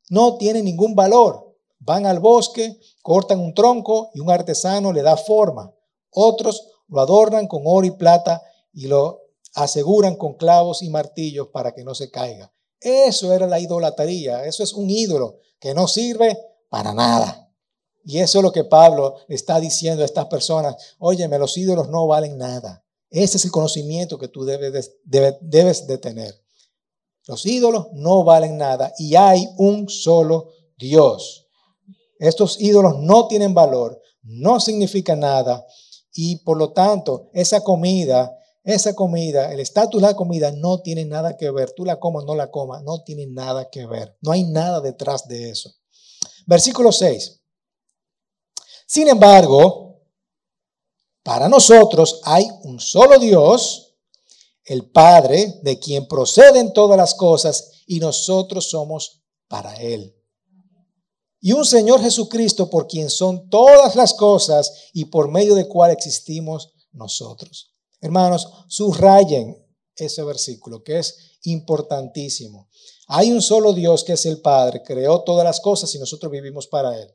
no 0.09 0.37
tienen 0.37 0.65
ningún 0.65 0.95
valor. 0.95 1.55
Van 1.79 2.05
al 2.05 2.19
bosque, 2.19 2.77
cortan 3.01 3.39
un 3.39 3.53
tronco 3.53 4.09
y 4.13 4.19
un 4.19 4.29
artesano 4.29 4.91
le 4.91 5.01
da 5.01 5.15
forma. 5.15 5.73
Otros 6.11 6.67
lo 6.87 6.99
adornan 6.99 7.47
con 7.47 7.63
oro 7.65 7.87
y 7.87 7.91
plata 7.91 8.43
y 8.73 8.87
lo 8.87 9.21
aseguran 9.53 10.15
con 10.15 10.33
clavos 10.33 10.81
y 10.83 10.89
martillos 10.89 11.47
para 11.47 11.73
que 11.73 11.83
no 11.83 11.95
se 11.95 12.11
caiga. 12.11 12.51
Eso 12.81 13.33
era 13.33 13.47
la 13.47 13.59
idolatría, 13.59 14.45
eso 14.45 14.63
es 14.63 14.73
un 14.73 14.89
ídolo 14.89 15.39
que 15.59 15.73
no 15.73 15.87
sirve 15.87 16.37
para 16.69 16.93
nada. 16.93 17.51
Y 18.03 18.19
eso 18.19 18.39
es 18.39 18.43
lo 18.43 18.51
que 18.51 18.63
Pablo 18.63 19.15
está 19.27 19.59
diciendo 19.59 20.01
a 20.01 20.05
estas 20.05 20.25
personas. 20.25 20.75
Óyeme, 20.97 21.37
los 21.37 21.57
ídolos 21.57 21.89
no 21.89 22.07
valen 22.07 22.37
nada. 22.37 22.83
Ese 23.09 23.37
es 23.37 23.45
el 23.45 23.51
conocimiento 23.51 24.17
que 24.17 24.27
tú 24.27 24.45
debes 24.45 24.99
de, 25.03 25.37
debes 25.41 25.87
de 25.87 25.97
tener. 25.97 26.33
Los 27.29 27.45
ídolos 27.45 27.89
no 27.93 28.23
valen 28.23 28.57
nada 28.57 28.91
y 28.97 29.15
hay 29.15 29.47
un 29.57 29.87
solo 29.87 30.49
Dios. 30.79 31.45
Estos 32.17 32.59
ídolos 32.59 32.97
no 32.97 33.27
tienen 33.27 33.53
valor, 33.53 34.01
no 34.23 34.59
significan 34.59 35.19
nada 35.19 35.63
y 36.11 36.37
por 36.37 36.57
lo 36.57 36.73
tanto 36.73 37.29
esa 37.33 37.61
comida 37.61 38.35
esa 38.63 38.93
comida, 38.93 39.51
el 39.51 39.59
estatus 39.61 40.01
de 40.01 40.07
la 40.07 40.15
comida 40.15 40.51
no 40.51 40.81
tiene 40.81 41.05
nada 41.05 41.37
que 41.37 41.49
ver. 41.49 41.71
Tú 41.71 41.85
la 41.85 41.99
comas, 41.99 42.25
no 42.25 42.35
la 42.35 42.51
comas, 42.51 42.83
no 42.83 43.03
tiene 43.03 43.25
nada 43.25 43.69
que 43.69 43.85
ver. 43.85 44.15
No 44.21 44.31
hay 44.31 44.43
nada 44.43 44.81
detrás 44.81 45.27
de 45.27 45.49
eso. 45.49 45.73
Versículo 46.45 46.91
6. 46.91 47.41
Sin 48.85 49.07
embargo, 49.07 50.01
para 51.23 51.47
nosotros 51.47 52.21
hay 52.25 52.47
un 52.63 52.79
solo 52.79 53.17
Dios, 53.17 53.88
el 54.69 54.91
Padre, 54.91 55.59
de 55.63 55.79
quien 55.79 56.07
proceden 56.07 56.73
todas 56.73 56.95
las 56.95 57.15
cosas, 57.15 57.81
y 57.87 57.99
nosotros 57.99 58.69
somos 58.69 59.23
para 59.47 59.73
Él. 59.81 60.15
Y 61.41 61.53
un 61.53 61.65
Señor 61.65 62.01
Jesucristo 62.01 62.69
por 62.69 62.87
quien 62.87 63.09
son 63.09 63.49
todas 63.49 63.95
las 63.95 64.13
cosas 64.13 64.71
y 64.93 65.05
por 65.05 65.31
medio 65.31 65.55
de 65.55 65.67
cual 65.67 65.89
existimos 65.89 66.73
nosotros. 66.91 67.73
Hermanos, 67.99 68.47
subrayen 68.67 69.57
ese 69.95 70.21
versículo 70.23 70.83
que 70.83 70.99
es 70.99 71.39
importantísimo. 71.43 72.69
Hay 73.07 73.31
un 73.31 73.41
solo 73.41 73.73
Dios 73.73 74.03
que 74.03 74.13
es 74.13 74.25
el 74.27 74.39
Padre, 74.39 74.83
creó 74.83 75.23
todas 75.23 75.43
las 75.43 75.59
cosas 75.61 75.93
y 75.95 75.99
nosotros 75.99 76.31
vivimos 76.31 76.67
para 76.67 76.95
Él. 76.95 77.09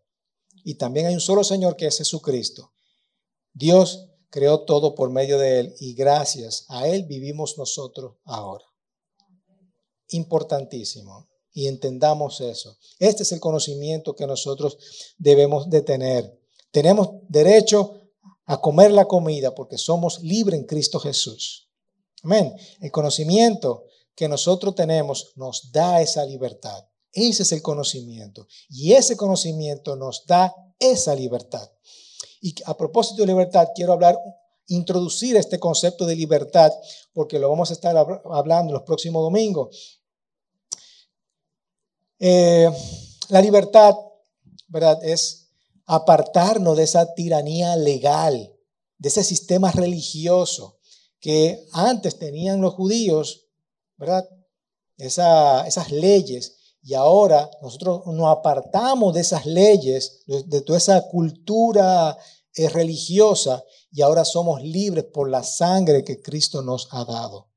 Y 0.64 0.74
también 0.74 1.06
hay 1.06 1.14
un 1.14 1.20
solo 1.20 1.44
Señor 1.44 1.76
que 1.76 1.86
es 1.86 1.98
Jesucristo. 1.98 2.72
Dios 3.52 4.08
creó 4.34 4.64
todo 4.64 4.96
por 4.96 5.10
medio 5.10 5.38
de 5.38 5.60
Él 5.60 5.74
y 5.78 5.94
gracias 5.94 6.66
a 6.68 6.88
Él 6.88 7.04
vivimos 7.04 7.56
nosotros 7.56 8.16
ahora. 8.24 8.64
Importantísimo. 10.08 11.28
Y 11.52 11.68
entendamos 11.68 12.40
eso. 12.40 12.76
Este 12.98 13.22
es 13.22 13.30
el 13.30 13.38
conocimiento 13.38 14.16
que 14.16 14.26
nosotros 14.26 14.76
debemos 15.18 15.70
de 15.70 15.82
tener. 15.82 16.36
Tenemos 16.72 17.10
derecho 17.28 18.00
a 18.46 18.60
comer 18.60 18.90
la 18.90 19.04
comida 19.04 19.54
porque 19.54 19.78
somos 19.78 20.20
libres 20.20 20.58
en 20.58 20.66
Cristo 20.66 20.98
Jesús. 20.98 21.70
Amén. 22.24 22.56
El 22.80 22.90
conocimiento 22.90 23.84
que 24.16 24.26
nosotros 24.26 24.74
tenemos 24.74 25.30
nos 25.36 25.70
da 25.70 26.02
esa 26.02 26.24
libertad. 26.24 26.84
Ese 27.12 27.44
es 27.44 27.52
el 27.52 27.62
conocimiento. 27.62 28.48
Y 28.68 28.94
ese 28.94 29.16
conocimiento 29.16 29.94
nos 29.94 30.26
da 30.26 30.52
esa 30.80 31.14
libertad. 31.14 31.70
Y 32.44 32.54
a 32.66 32.76
propósito 32.76 33.22
de 33.22 33.28
libertad, 33.28 33.68
quiero 33.74 33.94
hablar, 33.94 34.18
introducir 34.66 35.34
este 35.34 35.58
concepto 35.58 36.04
de 36.04 36.14
libertad, 36.14 36.70
porque 37.14 37.38
lo 37.38 37.48
vamos 37.48 37.70
a 37.70 37.72
estar 37.72 37.96
hablando 37.96 38.74
los 38.74 38.82
próximos 38.82 39.22
domingos. 39.22 40.02
Eh, 42.18 42.70
la 43.30 43.40
libertad, 43.40 43.94
¿verdad? 44.68 45.02
Es 45.02 45.48
apartarnos 45.86 46.76
de 46.76 46.82
esa 46.82 47.14
tiranía 47.14 47.76
legal, 47.76 48.54
de 48.98 49.08
ese 49.08 49.24
sistema 49.24 49.72
religioso 49.72 50.76
que 51.20 51.66
antes 51.72 52.18
tenían 52.18 52.60
los 52.60 52.74
judíos, 52.74 53.46
¿verdad? 53.96 54.28
esas 54.98 55.90
leyes. 55.90 56.58
Y 56.82 56.92
ahora 56.92 57.50
nosotros 57.62 58.02
nos 58.08 58.28
apartamos 58.28 59.14
de 59.14 59.22
esas 59.22 59.46
leyes, 59.46 60.22
de, 60.26 60.60
toda 60.60 60.76
esa 60.76 61.00
cultura 61.08 62.14
eh, 62.56 62.68
religiosa, 62.68 63.64
y 63.90 64.02
ahora 64.02 64.24
somos 64.24 64.62
libres 64.62 65.04
por 65.04 65.30
la 65.30 65.42
sangre 65.42 66.04
que 66.04 66.20
Cristo 66.20 66.62
nos 66.62 66.88
ha 66.90 67.04
dado. 67.04 67.48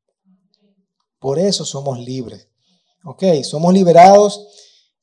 Por 1.19 1.39
eso 1.39 1.65
somos 1.65 1.99
libres. 1.99 2.47
¿Ok? 3.03 3.23
Somos 3.43 3.73
liberados 3.73 4.47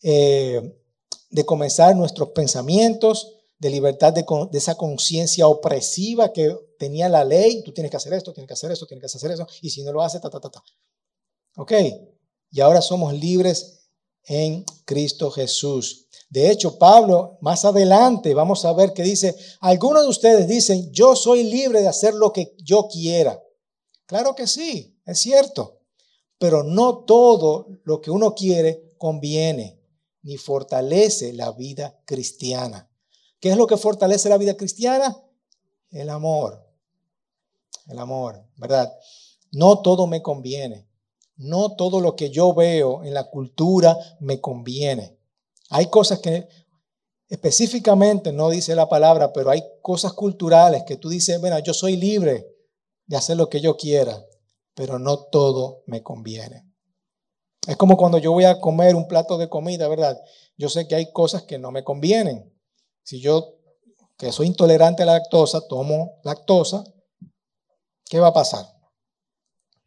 eh, 0.02 0.78
de 1.30 1.44
comenzar 1.44 1.96
nuestros 1.96 2.30
pensamientos, 2.30 3.34
de 3.58 3.70
libertad 3.70 4.12
de, 4.12 4.24
de 4.50 4.58
esa 4.58 4.74
conciencia 4.74 5.46
opresiva 5.46 6.32
que 6.32 6.54
tenía 6.78 7.08
la 7.08 7.24
ley. 7.24 7.62
Tú 7.64 7.72
tienes 7.72 7.90
que 7.90 7.96
hacer 7.96 8.12
esto, 8.12 8.32
tienes 8.32 8.48
que 8.48 8.54
hacer 8.54 8.70
esto, 8.70 8.86
tienes 8.86 9.00
que 9.00 9.16
hacer 9.16 9.30
eso. 9.30 9.46
Y 9.62 9.70
si 9.70 9.82
no 9.82 9.92
lo 9.92 10.02
haces, 10.02 10.20
ta, 10.20 10.30
ta, 10.30 10.40
ta, 10.40 10.50
ta. 10.50 10.62
¿Ok? 11.56 11.72
Y 12.50 12.60
ahora 12.60 12.82
somos 12.82 13.14
libres 13.14 13.88
en 14.26 14.64
Cristo 14.84 15.30
Jesús. 15.30 16.03
De 16.30 16.50
hecho, 16.50 16.78
Pablo, 16.78 17.38
más 17.40 17.64
adelante, 17.64 18.34
vamos 18.34 18.64
a 18.64 18.72
ver 18.72 18.92
que 18.92 19.02
dice, 19.02 19.36
algunos 19.60 20.02
de 20.02 20.08
ustedes 20.08 20.48
dicen, 20.48 20.90
yo 20.92 21.14
soy 21.14 21.44
libre 21.44 21.80
de 21.80 21.88
hacer 21.88 22.14
lo 22.14 22.32
que 22.32 22.54
yo 22.58 22.88
quiera. 22.88 23.40
Claro 24.06 24.34
que 24.34 24.46
sí, 24.46 24.98
es 25.06 25.18
cierto. 25.20 25.80
Pero 26.38 26.62
no 26.64 27.04
todo 27.04 27.68
lo 27.84 28.00
que 28.00 28.10
uno 28.10 28.34
quiere 28.34 28.94
conviene 28.98 29.80
ni 30.22 30.36
fortalece 30.36 31.32
la 31.32 31.52
vida 31.52 32.00
cristiana. 32.04 32.90
¿Qué 33.38 33.50
es 33.50 33.56
lo 33.56 33.66
que 33.66 33.76
fortalece 33.76 34.28
la 34.28 34.38
vida 34.38 34.56
cristiana? 34.56 35.16
El 35.90 36.10
amor. 36.10 36.66
El 37.86 37.98
amor, 37.98 38.42
¿verdad? 38.56 38.92
No 39.52 39.82
todo 39.82 40.06
me 40.06 40.22
conviene. 40.22 40.88
No 41.36 41.76
todo 41.76 42.00
lo 42.00 42.16
que 42.16 42.30
yo 42.30 42.54
veo 42.54 43.04
en 43.04 43.12
la 43.12 43.30
cultura 43.30 43.96
me 44.20 44.40
conviene. 44.40 45.18
Hay 45.74 45.86
cosas 45.86 46.20
que 46.20 46.46
específicamente 47.28 48.32
no 48.32 48.48
dice 48.48 48.76
la 48.76 48.88
palabra, 48.88 49.32
pero 49.32 49.50
hay 49.50 49.60
cosas 49.82 50.12
culturales 50.12 50.84
que 50.84 50.98
tú 50.98 51.08
dices, 51.08 51.40
bueno, 51.40 51.58
yo 51.58 51.74
soy 51.74 51.96
libre 51.96 52.46
de 53.06 53.16
hacer 53.16 53.36
lo 53.36 53.48
que 53.48 53.60
yo 53.60 53.76
quiera, 53.76 54.24
pero 54.74 55.00
no 55.00 55.24
todo 55.24 55.82
me 55.86 56.00
conviene. 56.00 56.64
Es 57.66 57.76
como 57.76 57.96
cuando 57.96 58.18
yo 58.18 58.30
voy 58.30 58.44
a 58.44 58.60
comer 58.60 58.94
un 58.94 59.08
plato 59.08 59.36
de 59.36 59.48
comida, 59.48 59.88
¿verdad? 59.88 60.16
Yo 60.56 60.68
sé 60.68 60.86
que 60.86 60.94
hay 60.94 61.10
cosas 61.10 61.42
que 61.42 61.58
no 61.58 61.72
me 61.72 61.82
convienen. 61.82 62.56
Si 63.02 63.20
yo, 63.20 63.56
que 64.16 64.30
soy 64.30 64.46
intolerante 64.46 65.02
a 65.02 65.06
la 65.06 65.14
lactosa, 65.14 65.66
tomo 65.66 66.20
lactosa, 66.22 66.84
¿qué 68.04 68.20
va 68.20 68.28
a 68.28 68.32
pasar? 68.32 68.64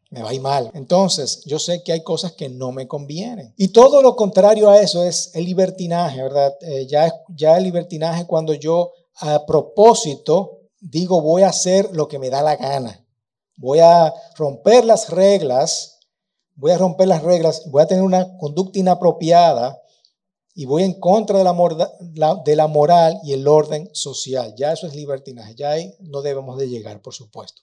Me 0.09 0.21
va 0.21 0.29
a 0.29 0.33
ir 0.33 0.41
mal. 0.41 0.71
Entonces, 0.73 1.43
yo 1.45 1.59
sé 1.59 1.83
que 1.83 1.91
hay 1.91 2.03
cosas 2.03 2.33
que 2.33 2.49
no 2.49 2.71
me 2.71 2.87
convienen. 2.87 3.53
Y 3.57 3.69
todo 3.69 4.01
lo 4.01 4.15
contrario 4.15 4.69
a 4.69 4.79
eso 4.79 5.03
es 5.03 5.31
el 5.33 5.45
libertinaje, 5.45 6.21
¿verdad? 6.21 6.53
Eh, 6.61 6.87
ya, 6.87 7.13
ya 7.35 7.57
el 7.57 7.63
libertinaje 7.63 8.25
cuando 8.25 8.53
yo 8.53 8.91
a 9.19 9.45
propósito 9.45 10.57
digo 10.79 11.21
voy 11.21 11.43
a 11.43 11.49
hacer 11.49 11.89
lo 11.93 12.07
que 12.07 12.19
me 12.19 12.29
da 12.29 12.41
la 12.41 12.55
gana. 12.55 13.03
Voy 13.55 13.79
a 13.79 14.13
romper 14.35 14.85
las 14.85 15.09
reglas, 15.09 15.99
voy 16.55 16.71
a 16.71 16.77
romper 16.77 17.07
las 17.07 17.23
reglas, 17.23 17.63
voy 17.69 17.81
a 17.81 17.87
tener 17.87 18.03
una 18.03 18.37
conducta 18.37 18.79
inapropiada 18.79 19.81
y 20.59 20.65
voy 20.65 20.81
en 20.81 20.99
contra 20.99 21.37
de 21.37 21.43
la, 21.43 22.67
moral 22.67 23.19
y 23.23 23.33
el 23.33 23.47
orden 23.47 23.91
social. 23.93 24.55
Ya 24.57 24.73
eso 24.73 24.87
es 24.87 24.95
libertinaje, 24.95 25.53
ya 25.53 25.69
ahí 25.69 25.93
no 25.99 26.23
debemos 26.23 26.57
de 26.57 26.67
llegar, 26.67 26.99
por 27.03 27.13
supuesto. 27.13 27.61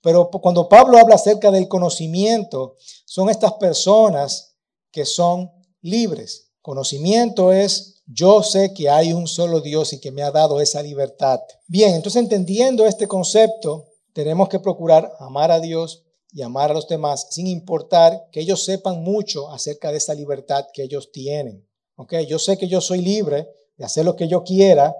Pero 0.00 0.30
cuando 0.30 0.66
Pablo 0.66 0.96
habla 0.96 1.16
acerca 1.16 1.50
del 1.50 1.68
conocimiento, 1.68 2.76
son 3.04 3.28
estas 3.28 3.52
personas 3.52 4.56
que 4.90 5.04
son 5.04 5.50
libres. 5.82 6.52
Conocimiento 6.62 7.52
es, 7.52 8.02
yo 8.06 8.42
sé 8.42 8.72
que 8.72 8.88
hay 8.88 9.12
un 9.12 9.26
solo 9.28 9.60
Dios 9.60 9.92
y 9.92 10.00
que 10.00 10.10
me 10.10 10.22
ha 10.22 10.30
dado 10.30 10.62
esa 10.62 10.82
libertad. 10.82 11.40
Bien, 11.66 11.94
entonces 11.94 12.22
entendiendo 12.22 12.86
este 12.86 13.06
concepto, 13.06 13.84
tenemos 14.14 14.48
que 14.48 14.60
procurar 14.60 15.12
amar 15.18 15.50
a 15.50 15.60
Dios 15.60 16.04
y 16.32 16.40
amar 16.40 16.70
a 16.70 16.74
los 16.74 16.88
demás, 16.88 17.26
sin 17.32 17.46
importar 17.46 18.28
que 18.32 18.40
ellos 18.40 18.64
sepan 18.64 19.02
mucho 19.02 19.50
acerca 19.50 19.92
de 19.92 19.98
esa 19.98 20.14
libertad 20.14 20.64
que 20.72 20.84
ellos 20.84 21.12
tienen. 21.12 21.68
¿Ok? 22.00 22.14
Yo 22.26 22.38
sé 22.38 22.56
que 22.56 22.66
yo 22.66 22.80
soy 22.80 23.02
libre 23.02 23.46
de 23.76 23.84
hacer 23.84 24.06
lo 24.06 24.16
que 24.16 24.26
yo 24.26 24.42
quiera, 24.42 24.96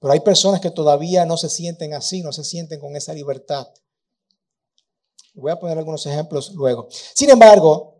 pero 0.00 0.12
hay 0.12 0.18
personas 0.18 0.60
que 0.60 0.72
todavía 0.72 1.24
no 1.24 1.36
se 1.36 1.48
sienten 1.48 1.94
así, 1.94 2.20
no 2.20 2.32
se 2.32 2.42
sienten 2.42 2.80
con 2.80 2.96
esa 2.96 3.14
libertad. 3.14 3.68
Voy 5.34 5.52
a 5.52 5.60
poner 5.60 5.78
algunos 5.78 6.04
ejemplos 6.06 6.50
luego. 6.50 6.88
Sin 6.90 7.30
embargo, 7.30 7.94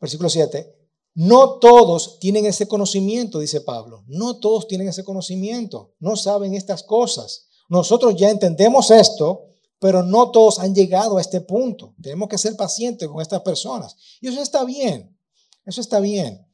versículo 0.00 0.30
7, 0.30 0.72
no 1.14 1.58
todos 1.58 2.20
tienen 2.20 2.46
ese 2.46 2.68
conocimiento, 2.68 3.40
dice 3.40 3.62
Pablo. 3.62 4.04
No 4.06 4.38
todos 4.38 4.68
tienen 4.68 4.86
ese 4.86 5.02
conocimiento, 5.02 5.94
no 5.98 6.14
saben 6.14 6.54
estas 6.54 6.84
cosas. 6.84 7.48
Nosotros 7.68 8.14
ya 8.14 8.30
entendemos 8.30 8.92
esto, 8.92 9.46
pero 9.80 10.04
no 10.04 10.30
todos 10.30 10.60
han 10.60 10.72
llegado 10.72 11.18
a 11.18 11.20
este 11.20 11.40
punto. 11.40 11.96
Tenemos 12.00 12.28
que 12.28 12.38
ser 12.38 12.54
pacientes 12.54 13.08
con 13.08 13.20
estas 13.20 13.42
personas. 13.42 13.96
Y 14.20 14.28
eso 14.28 14.40
está 14.40 14.64
bien, 14.64 15.18
eso 15.64 15.80
está 15.80 15.98
bien. 15.98 16.47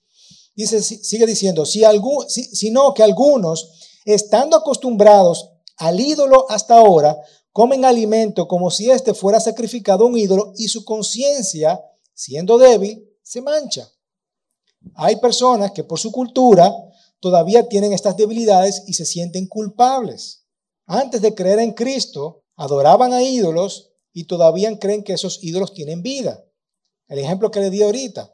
Dice, 0.55 0.83
sigue 0.83 1.27
diciendo, 1.27 1.67
si, 1.67 1.85
algún, 1.85 2.29
sino 2.29 2.95
que 2.95 3.03
algunos, 3.03 4.01
estando 4.05 4.57
acostumbrados 4.57 5.51
al 5.77 5.99
ídolo 5.99 6.47
hasta 6.49 6.77
ahora, 6.77 7.17
comen 7.53 7.85
alimento 7.85 8.47
como 8.47 8.71
si 8.71 8.91
éste 8.91 9.15
fuera 9.15 9.41
sacrificado 9.41 10.05
a 10.05 10.09
un 10.09 10.19
ídolo 10.19 10.53
y 10.57 10.69
su 10.69 10.85
conciencia, 10.85 11.81
siendo 12.13 12.59
débil, 12.59 13.09
se 13.23 13.41
mancha. 13.41 13.91
Hay 14.95 15.17
personas 15.17 15.73
que 15.73 15.85
por 15.85 15.99
su 15.99 16.13
cultura 16.13 16.73
todavía 17.21 17.69
tienen 17.69 17.93
estas 17.93 18.17
debilidades 18.17 18.83
y 18.87 18.95
se 18.95 19.07
sienten 19.07 19.47
culpables. 19.47 20.45
Antes 20.87 21.23
de 21.23 21.35
creer 21.35 21.59
en 21.61 21.73
Cristo, 21.73 22.43
adoraban 22.57 23.13
a 23.13 23.23
ídolos 23.23 23.93
y 24.13 24.25
todavía 24.25 24.77
creen 24.79 25.03
que 25.03 25.15
esos 25.15 25.43
ídolos 25.43 25.73
tienen 25.73 26.03
vida. 26.03 26.45
El 27.09 27.19
ejemplo 27.19 27.51
que 27.51 27.61
le 27.61 27.71
di 27.71 27.83
ahorita. 27.83 28.34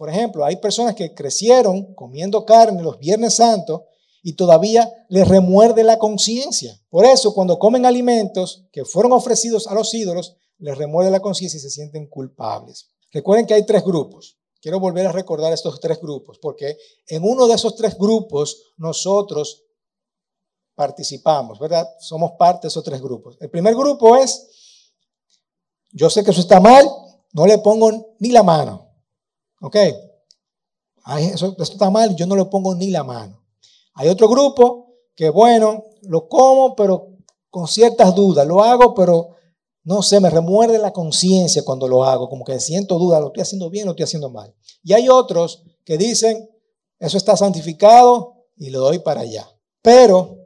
Por 0.00 0.08
ejemplo, 0.08 0.46
hay 0.46 0.56
personas 0.56 0.94
que 0.94 1.12
crecieron 1.12 1.94
comiendo 1.94 2.46
carne 2.46 2.82
los 2.82 2.98
Viernes 2.98 3.34
Santos 3.34 3.82
y 4.22 4.32
todavía 4.32 4.90
les 5.10 5.28
remuerde 5.28 5.84
la 5.84 5.98
conciencia. 5.98 6.74
Por 6.88 7.04
eso, 7.04 7.34
cuando 7.34 7.58
comen 7.58 7.84
alimentos 7.84 8.64
que 8.72 8.86
fueron 8.86 9.12
ofrecidos 9.12 9.66
a 9.66 9.74
los 9.74 9.92
ídolos, 9.92 10.38
les 10.56 10.78
remuerde 10.78 11.10
la 11.10 11.20
conciencia 11.20 11.58
y 11.58 11.60
se 11.60 11.68
sienten 11.68 12.08
culpables. 12.08 12.88
Recuerden 13.12 13.44
que 13.44 13.52
hay 13.52 13.66
tres 13.66 13.84
grupos. 13.84 14.38
Quiero 14.62 14.80
volver 14.80 15.06
a 15.06 15.12
recordar 15.12 15.52
estos 15.52 15.78
tres 15.80 16.00
grupos, 16.00 16.38
porque 16.38 16.78
en 17.06 17.22
uno 17.22 17.46
de 17.46 17.56
esos 17.56 17.76
tres 17.76 17.98
grupos 17.98 18.72
nosotros 18.78 19.64
participamos, 20.74 21.58
¿verdad? 21.58 21.86
Somos 21.98 22.32
parte 22.38 22.62
de 22.62 22.68
esos 22.68 22.84
tres 22.84 23.02
grupos. 23.02 23.36
El 23.38 23.50
primer 23.50 23.74
grupo 23.74 24.16
es, 24.16 24.48
yo 25.92 26.08
sé 26.08 26.24
que 26.24 26.30
eso 26.30 26.40
está 26.40 26.58
mal, 26.58 26.88
no 27.34 27.46
le 27.46 27.58
pongo 27.58 28.14
ni 28.18 28.30
la 28.30 28.42
mano. 28.42 28.89
¿Ok? 29.60 29.76
eso, 31.18 31.56
está 31.58 31.90
mal, 31.90 32.14
yo 32.14 32.26
no 32.26 32.36
le 32.36 32.44
pongo 32.46 32.74
ni 32.74 32.90
la 32.90 33.04
mano. 33.04 33.42
Hay 33.94 34.08
otro 34.08 34.28
grupo 34.28 34.94
que, 35.14 35.30
bueno, 35.30 35.84
lo 36.02 36.28
como, 36.28 36.74
pero 36.76 37.08
con 37.50 37.66
ciertas 37.66 38.14
dudas. 38.14 38.46
Lo 38.46 38.62
hago, 38.62 38.94
pero 38.94 39.36
no 39.84 40.02
sé, 40.02 40.20
me 40.20 40.30
remuerde 40.30 40.78
la 40.78 40.92
conciencia 40.92 41.64
cuando 41.64 41.88
lo 41.88 42.04
hago, 42.04 42.28
como 42.28 42.44
que 42.44 42.60
siento 42.60 42.98
duda, 42.98 43.18
lo 43.18 43.28
estoy 43.28 43.42
haciendo 43.42 43.70
bien, 43.70 43.86
lo 43.86 43.92
estoy 43.92 44.04
haciendo 44.04 44.30
mal. 44.30 44.54
Y 44.82 44.92
hay 44.92 45.08
otros 45.08 45.64
que 45.84 45.98
dicen, 45.98 46.48
eso 46.98 47.16
está 47.16 47.36
santificado 47.36 48.46
y 48.56 48.70
lo 48.70 48.80
doy 48.80 48.98
para 49.00 49.22
allá. 49.22 49.48
Pero 49.82 50.36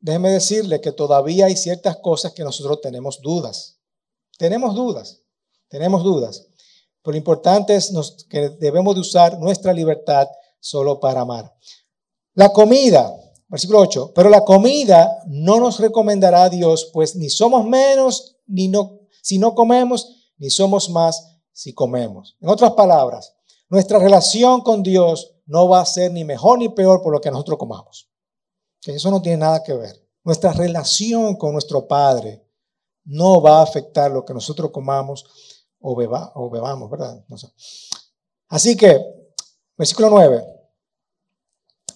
déjeme 0.00 0.30
decirle 0.30 0.80
que 0.80 0.92
todavía 0.92 1.46
hay 1.46 1.56
ciertas 1.56 1.96
cosas 1.98 2.32
que 2.32 2.44
nosotros 2.44 2.80
tenemos 2.80 3.20
dudas. 3.20 3.80
Tenemos 4.38 4.74
dudas, 4.74 5.22
tenemos 5.68 6.04
dudas. 6.04 6.46
Pero 7.06 7.12
lo 7.12 7.18
importante 7.18 7.76
es 7.76 8.26
que 8.28 8.48
debemos 8.58 8.96
de 8.96 9.00
usar 9.00 9.38
nuestra 9.38 9.72
libertad 9.72 10.26
solo 10.58 10.98
para 10.98 11.20
amar. 11.20 11.54
La 12.34 12.52
comida, 12.52 13.14
versículo 13.46 13.78
8, 13.78 14.10
pero 14.12 14.28
la 14.28 14.40
comida 14.40 15.22
no 15.28 15.60
nos 15.60 15.78
recomendará 15.78 16.42
a 16.42 16.48
Dios, 16.48 16.90
pues 16.92 17.14
ni 17.14 17.30
somos 17.30 17.64
menos 17.64 18.38
ni 18.48 18.66
no, 18.66 19.02
si 19.22 19.38
no 19.38 19.54
comemos, 19.54 20.32
ni 20.36 20.50
somos 20.50 20.90
más 20.90 21.38
si 21.52 21.72
comemos. 21.72 22.36
En 22.40 22.48
otras 22.48 22.72
palabras, 22.72 23.36
nuestra 23.68 24.00
relación 24.00 24.62
con 24.62 24.82
Dios 24.82 25.36
no 25.46 25.68
va 25.68 25.82
a 25.82 25.86
ser 25.86 26.10
ni 26.10 26.24
mejor 26.24 26.58
ni 26.58 26.70
peor 26.70 27.02
por 27.02 27.12
lo 27.12 27.20
que 27.20 27.30
nosotros 27.30 27.56
comamos. 27.56 28.10
Que 28.80 28.96
eso 28.96 29.12
no 29.12 29.22
tiene 29.22 29.38
nada 29.38 29.62
que 29.62 29.74
ver. 29.74 30.04
Nuestra 30.24 30.52
relación 30.52 31.36
con 31.36 31.52
nuestro 31.52 31.86
Padre 31.86 32.44
no 33.04 33.40
va 33.40 33.60
a 33.60 33.62
afectar 33.62 34.10
lo 34.10 34.24
que 34.24 34.34
nosotros 34.34 34.72
comamos 34.72 35.55
o, 35.80 35.92
o 35.92 36.50
bebamos, 36.50 36.90
¿verdad? 36.90 37.24
Así 38.48 38.76
que, 38.76 38.98
versículo 39.76 40.10
9. 40.10 40.44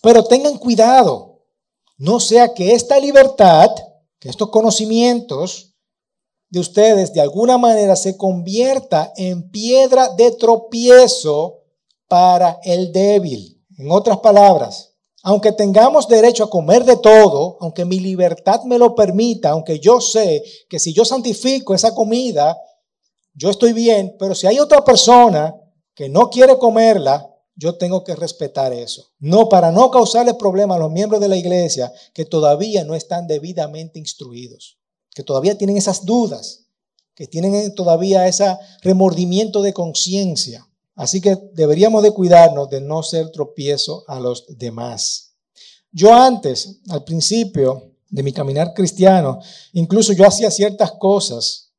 Pero 0.02 0.24
tengan 0.24 0.58
cuidado, 0.58 1.42
no 1.98 2.20
sea 2.20 2.54
que 2.54 2.72
esta 2.72 2.98
libertad, 2.98 3.68
que 4.18 4.28
estos 4.28 4.50
conocimientos 4.50 5.74
de 6.48 6.60
ustedes 6.60 7.12
de 7.12 7.20
alguna 7.20 7.58
manera 7.58 7.94
se 7.96 8.16
convierta 8.16 9.12
en 9.16 9.50
piedra 9.50 10.08
de 10.08 10.32
tropiezo 10.32 11.60
para 12.08 12.58
el 12.64 12.92
débil. 12.92 13.62
En 13.78 13.90
otras 13.90 14.18
palabras, 14.18 14.90
aunque 15.22 15.52
tengamos 15.52 16.08
derecho 16.08 16.44
a 16.44 16.50
comer 16.50 16.84
de 16.84 16.96
todo, 16.96 17.58
aunque 17.60 17.84
mi 17.84 18.00
libertad 18.00 18.62
me 18.64 18.78
lo 18.78 18.94
permita, 18.94 19.50
aunque 19.50 19.78
yo 19.78 20.00
sé 20.00 20.42
que 20.68 20.78
si 20.78 20.92
yo 20.92 21.04
santifico 21.04 21.74
esa 21.74 21.94
comida, 21.94 22.58
yo 23.40 23.48
estoy 23.48 23.72
bien, 23.72 24.16
pero 24.18 24.34
si 24.34 24.46
hay 24.46 24.58
otra 24.58 24.84
persona 24.84 25.56
que 25.94 26.10
no 26.10 26.28
quiere 26.28 26.58
comerla, 26.58 27.26
yo 27.56 27.78
tengo 27.78 28.04
que 28.04 28.14
respetar 28.14 28.70
eso. 28.74 29.12
No, 29.18 29.48
para 29.48 29.70
no 29.70 29.90
causarle 29.90 30.34
problemas 30.34 30.76
a 30.76 30.80
los 30.80 30.90
miembros 30.90 31.22
de 31.22 31.28
la 31.28 31.38
iglesia 31.38 31.90
que 32.12 32.26
todavía 32.26 32.84
no 32.84 32.94
están 32.94 33.26
debidamente 33.26 33.98
instruidos, 33.98 34.78
que 35.14 35.22
todavía 35.22 35.56
tienen 35.56 35.78
esas 35.78 36.04
dudas, 36.04 36.66
que 37.14 37.26
tienen 37.26 37.74
todavía 37.74 38.28
ese 38.28 38.58
remordimiento 38.82 39.62
de 39.62 39.72
conciencia. 39.72 40.68
Así 40.94 41.22
que 41.22 41.38
deberíamos 41.54 42.02
de 42.02 42.12
cuidarnos 42.12 42.68
de 42.68 42.82
no 42.82 43.02
ser 43.02 43.30
tropiezo 43.30 44.04
a 44.06 44.20
los 44.20 44.44
demás. 44.58 45.34
Yo 45.90 46.12
antes, 46.12 46.80
al 46.90 47.04
principio 47.04 47.94
de 48.10 48.22
mi 48.22 48.34
caminar 48.34 48.74
cristiano, 48.74 49.40
incluso 49.72 50.12
yo 50.12 50.26
hacía 50.26 50.50
ciertas 50.50 50.92
cosas. 50.92 51.69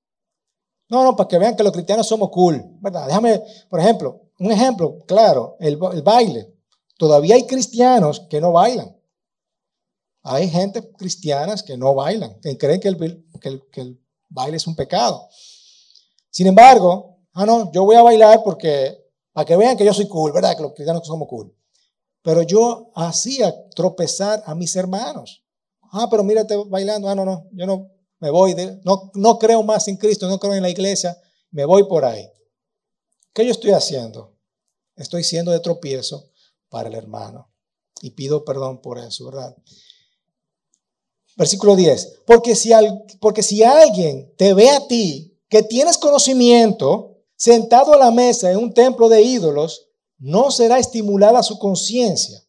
No, 0.92 1.06
no, 1.06 1.16
para 1.16 1.30
que 1.30 1.38
vean 1.38 1.56
que 1.56 1.64
los 1.64 1.72
cristianos 1.72 2.06
somos 2.06 2.30
cool, 2.32 2.62
¿verdad? 2.82 3.08
Déjame, 3.08 3.42
por 3.70 3.80
ejemplo, 3.80 4.24
un 4.40 4.52
ejemplo 4.52 5.00
claro, 5.08 5.56
el, 5.62 5.78
baile. 5.78 6.54
Todavía 6.98 7.36
hay 7.36 7.48
cristianos 7.48 8.28
que 8.30 8.42
no 8.42 8.52
bailan. 8.52 8.94
Hay 10.24 10.50
gente 10.50 10.92
cristianas 10.92 11.64
que 11.64 11.78
no 11.78 11.96
bailan, 11.96 12.38
que 12.42 12.58
creen 12.58 12.82
que 12.82 12.90
el, 12.90 13.26
que 13.72 13.82
el 13.82 14.02
baile 14.28 14.58
es 14.58 14.68
un 14.68 14.76
pecado. 14.76 15.30
Sin 16.30 16.48
embargo, 16.48 17.20
ah, 17.36 17.46
no, 17.46 17.72
yo 17.72 17.86
voy 17.86 17.96
a 17.96 18.04
bailar 18.04 18.42
porque 18.44 19.02
para 19.32 19.46
que 19.46 19.56
vean 19.56 19.78
que 19.78 19.86
yo 19.86 19.94
soy 19.94 20.10
cool, 20.10 20.34
¿verdad? 20.34 20.58
Que 20.58 20.64
los 20.64 20.74
cristianos 20.74 21.08
somos 21.08 21.30
cool. 21.30 21.56
Pero 22.22 22.42
yo 22.42 22.92
hacía 22.96 23.56
tropezar 23.70 24.44
a 24.46 24.54
mis 24.56 24.76
hermanos. 24.76 25.42
Ah, 25.94 26.08
pero 26.12 26.22
mírate 26.22 26.54
bailando. 26.68 27.08
Ah, 27.08 27.16
no, 27.16 27.24
no, 27.24 27.48
yo 27.54 27.66
no 27.66 27.92
me 28.22 28.30
voy. 28.30 28.54
De, 28.54 28.80
no, 28.86 29.12
no 29.16 29.38
creo 29.38 29.62
más 29.64 29.88
en 29.90 29.98
Cristo, 29.98 30.30
no 30.30 30.40
creo 30.40 30.54
en 30.54 30.62
la 30.62 30.70
iglesia. 30.70 31.18
Me 31.50 31.66
voy 31.66 31.84
por 31.84 32.06
ahí. 32.06 32.26
¿Qué 33.34 33.46
yo 33.46 33.52
estoy 33.52 33.72
haciendo? 33.72 34.38
Estoy 34.96 35.24
siendo 35.24 35.52
de 35.52 35.60
tropiezo 35.60 36.32
para 36.70 36.88
el 36.88 36.96
hermano. 36.96 37.52
Y 38.02 38.12
pido 38.12 38.46
perdón 38.46 38.82
por 38.82 38.98
eso, 38.98 39.26
¿verdad? 39.26 39.56
Versículo 41.36 41.76
10. 41.76 42.22
Porque 42.26 42.56
si, 42.56 42.72
porque 43.20 43.44
si 43.44 43.64
alguien 43.64 44.34
te 44.38 44.54
ve 44.54 44.70
a 44.70 44.88
ti 44.88 45.40
que 45.50 45.64
tienes 45.64 45.98
conocimiento, 45.98 47.24
sentado 47.36 47.94
a 47.94 47.98
la 47.98 48.12
mesa 48.12 48.52
en 48.52 48.58
un 48.58 48.74
templo 48.74 49.10
de 49.10 49.22
ídolos, 49.22 49.88
no 50.18 50.52
será 50.52 50.78
estimulada 50.78 51.42
su 51.42 51.58
conciencia. 51.58 52.44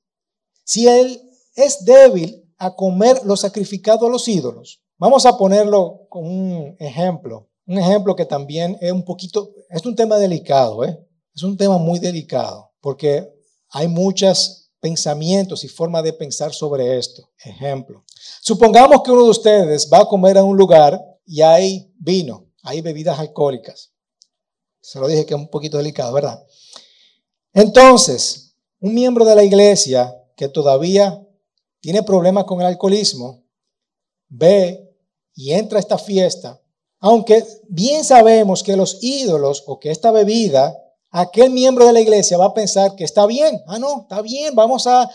Si 0.64 0.86
él 0.86 1.30
es 1.54 1.84
débil 1.84 2.52
a 2.58 2.74
comer 2.76 3.24
lo 3.24 3.36
sacrificado 3.36 4.06
a 4.06 4.10
los 4.10 4.28
ídolos, 4.28 4.81
vamos 5.02 5.26
a 5.26 5.36
ponerlo 5.36 6.06
con 6.08 6.24
un 6.24 6.76
ejemplo, 6.78 7.50
un 7.66 7.76
ejemplo 7.76 8.14
que 8.14 8.24
también 8.24 8.78
es 8.80 8.92
un 8.92 9.04
poquito, 9.04 9.52
es 9.68 9.84
un 9.84 9.96
tema 9.96 10.16
delicado, 10.16 10.84
¿eh? 10.84 10.96
es 11.34 11.42
un 11.42 11.56
tema 11.56 11.76
muy 11.76 11.98
delicado, 11.98 12.70
porque 12.80 13.28
hay 13.70 13.88
muchos 13.88 14.70
pensamientos 14.78 15.64
y 15.64 15.68
formas 15.68 16.04
de 16.04 16.12
pensar 16.12 16.52
sobre 16.52 16.98
esto. 16.98 17.28
Ejemplo, 17.44 18.04
supongamos 18.42 19.02
que 19.02 19.10
uno 19.10 19.24
de 19.24 19.30
ustedes 19.30 19.90
va 19.92 20.02
a 20.02 20.06
comer 20.06 20.38
a 20.38 20.44
un 20.44 20.56
lugar 20.56 21.04
y 21.26 21.42
hay 21.42 21.92
vino, 21.98 22.46
hay 22.62 22.80
bebidas 22.80 23.18
alcohólicas. 23.18 23.92
Se 24.80 25.00
lo 25.00 25.08
dije 25.08 25.26
que 25.26 25.34
es 25.34 25.40
un 25.40 25.48
poquito 25.48 25.78
delicado, 25.78 26.12
¿verdad? 26.12 26.46
Entonces, 27.52 28.54
un 28.78 28.94
miembro 28.94 29.24
de 29.24 29.34
la 29.34 29.42
iglesia 29.42 30.14
que 30.36 30.48
todavía 30.48 31.20
tiene 31.80 32.04
problemas 32.04 32.44
con 32.44 32.60
el 32.60 32.66
alcoholismo, 32.68 33.42
ve 34.28 34.91
y 35.34 35.52
entra 35.52 35.78
esta 35.78 35.98
fiesta, 35.98 36.60
aunque 37.00 37.44
bien 37.68 38.04
sabemos 38.04 38.62
que 38.62 38.76
los 38.76 38.98
ídolos 39.02 39.64
o 39.66 39.80
que 39.80 39.90
esta 39.90 40.10
bebida, 40.10 40.76
aquel 41.10 41.50
miembro 41.50 41.86
de 41.86 41.92
la 41.92 42.00
iglesia 42.00 42.38
va 42.38 42.46
a 42.46 42.54
pensar 42.54 42.94
que 42.94 43.04
está 43.04 43.26
bien. 43.26 43.60
Ah, 43.66 43.78
no, 43.78 44.02
está 44.02 44.22
bien, 44.22 44.54
vamos 44.54 44.86
a, 44.86 45.10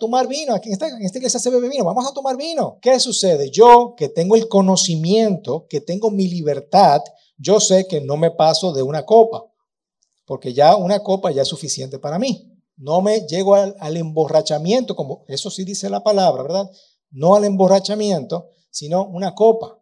tomar 0.00 0.26
vino. 0.26 0.54
Aquí 0.54 0.68
en 0.68 0.72
esta, 0.72 0.88
en 0.88 1.02
esta 1.02 1.18
iglesia 1.18 1.40
se 1.40 1.50
bebe 1.50 1.68
vino, 1.68 1.84
vamos 1.84 2.06
a 2.06 2.12
tomar 2.12 2.36
vino. 2.36 2.78
¿Qué 2.80 2.98
sucede? 3.00 3.50
Yo 3.50 3.94
que 3.96 4.08
tengo 4.08 4.34
el 4.34 4.48
conocimiento, 4.48 5.66
que 5.68 5.80
tengo 5.80 6.10
mi 6.10 6.26
libertad, 6.26 7.02
yo 7.36 7.60
sé 7.60 7.86
que 7.86 8.00
no 8.00 8.16
me 8.16 8.32
paso 8.32 8.72
de 8.72 8.82
una 8.82 9.06
copa, 9.06 9.44
porque 10.26 10.52
ya 10.52 10.74
una 10.76 11.00
copa 11.00 11.30
ya 11.30 11.42
es 11.42 11.48
suficiente 11.48 11.98
para 11.98 12.18
mí. 12.18 12.58
No 12.76 13.00
me 13.00 13.20
llego 13.26 13.54
al, 13.54 13.96
emborrachamiento, 13.96 14.94
como 14.94 15.24
eso 15.28 15.50
sí 15.50 15.64
dice 15.64 15.88
la 15.90 16.02
palabra, 16.02 16.42
¿verdad? 16.42 16.70
No 17.10 17.34
al 17.34 17.44
emborrachamiento, 17.44 18.50
sino 18.70 19.04
una 19.04 19.34
copa. 19.34 19.78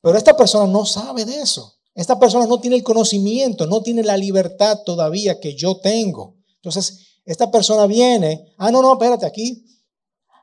Pero 0.00 0.16
esta 0.16 0.36
persona 0.36 0.70
no 0.70 0.86
sabe 0.86 1.24
de 1.24 1.40
eso. 1.40 1.76
Esta 1.94 2.18
persona 2.18 2.46
no 2.46 2.60
tiene 2.60 2.76
el 2.76 2.82
conocimiento, 2.82 3.66
no 3.66 3.82
tiene 3.82 4.02
la 4.02 4.16
libertad 4.16 4.80
todavía 4.84 5.40
que 5.40 5.54
yo 5.54 5.78
tengo. 5.78 6.36
Entonces, 6.56 7.18
esta 7.24 7.50
persona 7.50 7.86
viene, 7.86 8.54
ah, 8.58 8.70
no, 8.70 8.80
no, 8.80 8.92
espérate, 8.92 9.26
aquí, 9.26 9.66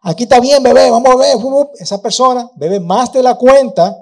aquí 0.02 0.24
está 0.24 0.40
bien, 0.40 0.62
bebé, 0.62 0.92
vamos 0.92 1.10
a 1.12 1.16
beber. 1.16 1.38
Esa 1.80 2.02
persona 2.02 2.50
bebe 2.56 2.80
más 2.80 3.12
de 3.12 3.24
la 3.24 3.36
cuenta. 3.36 3.96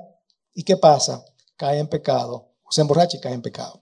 ¿Y 0.53 0.63
qué 0.63 0.77
pasa? 0.77 1.23
cae 1.57 1.79
en 1.79 1.87
pecado, 1.87 2.51
o 2.63 2.71
se 2.71 2.81
emborracha 2.81 3.17
y 3.17 3.19
cae 3.19 3.33
en 3.33 3.41
pecado. 3.41 3.81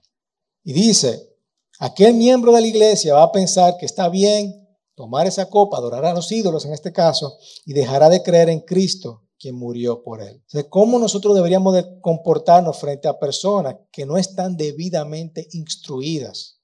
Y 0.62 0.72
dice, 0.72 1.36
aquel 1.78 2.14
miembro 2.14 2.52
de 2.52 2.60
la 2.60 2.66
iglesia 2.66 3.14
va 3.14 3.24
a 3.24 3.32
pensar 3.32 3.76
que 3.78 3.86
está 3.86 4.08
bien 4.08 4.60
tomar 4.94 5.26
esa 5.26 5.48
copa, 5.50 5.76
adorar 5.76 6.04
a 6.04 6.14
los 6.14 6.30
ídolos 6.30 6.64
en 6.64 6.72
este 6.72 6.92
caso, 6.92 7.36
y 7.64 7.72
dejará 7.72 8.08
de 8.08 8.22
creer 8.22 8.48
en 8.48 8.60
Cristo, 8.60 9.23
quien 9.38 9.56
murió 9.56 10.02
por 10.02 10.22
él. 10.22 10.42
¿Cómo 10.70 10.98
nosotros 10.98 11.34
deberíamos 11.34 11.74
de 11.74 12.00
comportarnos 12.00 12.78
frente 12.78 13.08
a 13.08 13.18
personas 13.18 13.76
que 13.92 14.06
no 14.06 14.16
están 14.16 14.56
debidamente 14.56 15.48
instruidas 15.52 16.60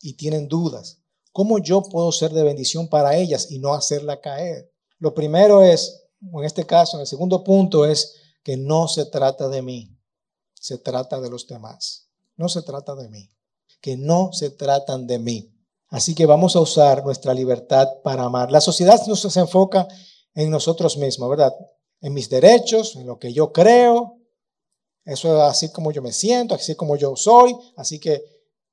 y 0.00 0.14
tienen 0.14 0.48
dudas? 0.48 1.00
¿Cómo 1.32 1.58
yo 1.58 1.82
puedo 1.82 2.12
ser 2.12 2.32
de 2.32 2.44
bendición 2.44 2.88
para 2.88 3.16
ellas 3.16 3.50
y 3.50 3.58
no 3.58 3.74
hacerla 3.74 4.20
caer? 4.20 4.72
Lo 4.98 5.14
primero 5.14 5.62
es, 5.62 6.06
en 6.20 6.44
este 6.44 6.64
caso, 6.64 7.00
el 7.00 7.06
segundo 7.06 7.44
punto 7.44 7.84
es 7.84 8.14
que 8.42 8.56
no 8.56 8.88
se 8.88 9.06
trata 9.06 9.48
de 9.48 9.62
mí 9.62 9.94
se 10.64 10.78
trata 10.78 11.20
de 11.20 11.28
los 11.28 11.46
demás. 11.46 12.08
No 12.36 12.48
se 12.48 12.62
trata 12.62 12.94
de 12.94 13.10
mí. 13.10 13.28
Que 13.82 13.98
no 13.98 14.32
se 14.32 14.48
tratan 14.48 15.06
de 15.06 15.18
mí. 15.18 15.52
Así 15.90 16.14
que 16.14 16.24
vamos 16.24 16.56
a 16.56 16.60
usar 16.60 17.04
nuestra 17.04 17.34
libertad 17.34 17.86
para 18.02 18.24
amar. 18.24 18.50
La 18.50 18.62
sociedad 18.62 18.98
no 19.06 19.14
se 19.14 19.38
enfoca 19.38 19.86
en 20.34 20.48
nosotros 20.48 20.96
mismos, 20.96 21.28
¿verdad? 21.28 21.52
En 22.00 22.12
mis 22.12 22.28
derechos, 22.28 22.96
en 22.96 23.06
lo 23.06 23.18
que 23.18 23.32
yo 23.32 23.52
creo. 23.52 24.18
Eso 25.04 25.36
es 25.36 25.42
así 25.42 25.72
como 25.72 25.92
yo 25.92 26.02
me 26.02 26.12
siento, 26.12 26.54
así 26.54 26.74
como 26.74 26.96
yo 26.96 27.16
soy. 27.16 27.56
Así 27.76 27.98
que 27.98 28.22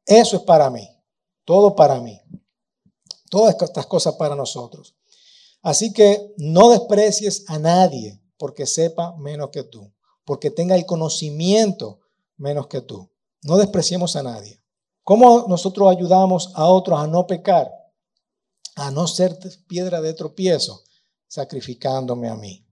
eso 0.05 0.37
es 0.37 0.43
para 0.43 0.69
mí. 0.69 0.87
Todo 1.45 1.75
para 1.75 1.99
mí. 1.99 2.21
Todas 3.29 3.55
estas 3.61 3.85
cosas 3.85 4.15
para 4.15 4.35
nosotros. 4.35 4.95
Así 5.61 5.93
que 5.93 6.33
no 6.37 6.69
desprecies 6.69 7.45
a 7.47 7.59
nadie 7.59 8.19
porque 8.37 8.65
sepa 8.65 9.15
menos 9.17 9.49
que 9.51 9.63
tú 9.63 9.91
porque 10.25 10.51
tenga 10.51 10.75
el 10.75 10.85
conocimiento 10.85 11.99
menos 12.37 12.67
que 12.67 12.81
tú. 12.81 13.11
No 13.43 13.57
despreciemos 13.57 14.15
a 14.15 14.23
nadie. 14.23 14.61
¿Cómo 15.03 15.45
nosotros 15.47 15.89
ayudamos 15.89 16.51
a 16.55 16.67
otros 16.67 16.99
a 16.99 17.07
no 17.07 17.27
pecar? 17.27 17.69
A 18.75 18.91
no 18.91 19.07
ser 19.07 19.37
piedra 19.67 19.99
de 19.99 20.13
tropiezo, 20.13 20.83
sacrificándome 21.27 22.29
a 22.29 22.35
mí. 22.35 22.65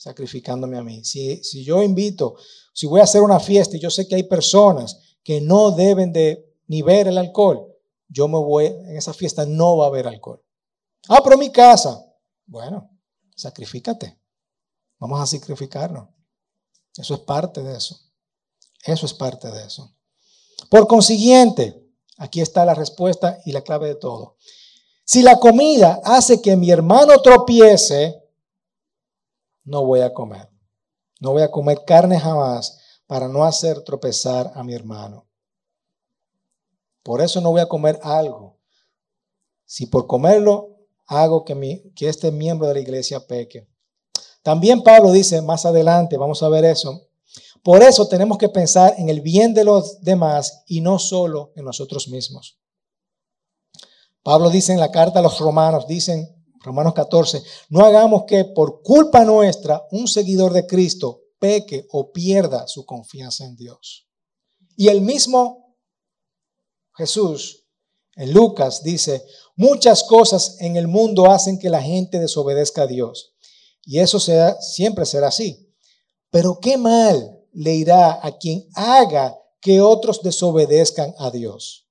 Sacrificándome 0.00 0.78
a 0.78 0.82
mí. 0.82 1.04
Si, 1.04 1.62
yo 1.62 1.82
invito, 1.82 2.34
si 2.72 2.86
voy 2.86 3.00
a 3.00 3.04
hacer 3.04 3.20
una 3.20 3.38
fiesta 3.38 3.76
y 3.76 3.80
yo 3.80 3.90
sé 3.90 4.08
que 4.08 4.14
hay 4.14 4.22
personas 4.22 5.18
que 5.22 5.42
no 5.42 5.72
deben 5.72 6.10
de 6.10 6.56
ni 6.68 6.80
ver 6.80 7.06
el 7.06 7.18
alcohol, 7.18 7.66
yo 8.08 8.26
me 8.26 8.38
voy, 8.38 8.64
en 8.64 8.96
esa 8.96 9.12
fiesta 9.12 9.44
no 9.44 9.76
va 9.76 9.84
a 9.84 9.88
haber 9.88 10.08
alcohol. 10.08 10.42
Ah, 11.06 11.20
pero 11.22 11.36
mi 11.36 11.52
casa. 11.52 12.02
Bueno, 12.46 12.90
sacrifícate. 13.36 14.18
Vamos 14.98 15.20
a 15.20 15.26
sacrificarnos. 15.26 16.08
Eso 16.96 17.12
es 17.12 17.20
parte 17.20 17.62
de 17.62 17.76
eso. 17.76 18.00
Eso 18.82 19.04
es 19.04 19.12
parte 19.12 19.50
de 19.50 19.66
eso. 19.66 19.94
Por 20.70 20.86
consiguiente, 20.86 21.78
aquí 22.16 22.40
está 22.40 22.64
la 22.64 22.72
respuesta 22.74 23.38
y 23.44 23.52
la 23.52 23.60
clave 23.60 23.88
de 23.88 23.96
todo. 23.96 24.38
Si 25.04 25.20
la 25.20 25.38
comida 25.38 26.00
hace 26.04 26.40
que 26.40 26.56
mi 26.56 26.70
hermano 26.70 27.20
tropiece, 27.20 28.19
no 29.70 29.84
voy 29.84 30.00
a 30.00 30.12
comer. 30.12 30.50
No 31.20 31.30
voy 31.30 31.42
a 31.42 31.50
comer 31.50 31.84
carne 31.86 32.18
jamás 32.18 32.78
para 33.06 33.28
no 33.28 33.44
hacer 33.44 33.82
tropezar 33.82 34.50
a 34.54 34.64
mi 34.64 34.74
hermano. 34.74 35.28
Por 37.04 37.20
eso 37.20 37.40
no 37.40 37.50
voy 37.50 37.60
a 37.60 37.68
comer 37.68 37.98
algo. 38.02 38.58
Si 39.64 39.86
por 39.86 40.08
comerlo 40.08 40.76
hago 41.06 41.44
que, 41.44 41.54
mi, 41.54 41.92
que 41.92 42.08
este 42.08 42.32
miembro 42.32 42.66
de 42.66 42.74
la 42.74 42.80
iglesia 42.80 43.26
peque. 43.26 43.68
También 44.42 44.82
Pablo 44.82 45.12
dice 45.12 45.40
más 45.40 45.64
adelante, 45.64 46.16
vamos 46.16 46.42
a 46.42 46.48
ver 46.48 46.64
eso, 46.64 47.08
por 47.62 47.82
eso 47.82 48.08
tenemos 48.08 48.38
que 48.38 48.48
pensar 48.48 48.94
en 48.96 49.08
el 49.08 49.20
bien 49.20 49.54
de 49.54 49.64
los 49.64 50.00
demás 50.00 50.64
y 50.66 50.80
no 50.80 50.98
solo 50.98 51.52
en 51.54 51.64
nosotros 51.64 52.08
mismos. 52.08 52.58
Pablo 54.22 54.50
dice 54.50 54.72
en 54.72 54.80
la 54.80 54.90
carta 54.90 55.18
a 55.18 55.22
los 55.22 55.38
romanos, 55.38 55.86
dicen 55.86 56.39
Romanos 56.62 56.94
14, 56.94 57.42
no 57.70 57.84
hagamos 57.84 58.24
que 58.26 58.44
por 58.44 58.82
culpa 58.82 59.24
nuestra 59.24 59.82
un 59.90 60.06
seguidor 60.06 60.52
de 60.52 60.66
Cristo 60.66 61.22
peque 61.38 61.86
o 61.90 62.12
pierda 62.12 62.68
su 62.68 62.84
confianza 62.84 63.44
en 63.44 63.56
Dios. 63.56 64.06
Y 64.76 64.88
el 64.88 65.00
mismo 65.00 65.76
Jesús 66.94 67.66
en 68.14 68.32
Lucas 68.32 68.82
dice, 68.82 69.24
muchas 69.56 70.04
cosas 70.04 70.60
en 70.60 70.76
el 70.76 70.88
mundo 70.88 71.30
hacen 71.30 71.58
que 71.58 71.70
la 71.70 71.82
gente 71.82 72.18
desobedezca 72.18 72.82
a 72.82 72.86
Dios. 72.86 73.34
Y 73.84 73.98
eso 73.98 74.20
siempre 74.20 75.06
será 75.06 75.28
así. 75.28 75.74
Pero 76.30 76.58
qué 76.60 76.76
mal 76.76 77.40
le 77.52 77.74
irá 77.74 78.24
a 78.24 78.36
quien 78.36 78.68
haga 78.74 79.36
que 79.60 79.80
otros 79.80 80.22
desobedezcan 80.22 81.14
a 81.18 81.30
Dios. 81.30 81.86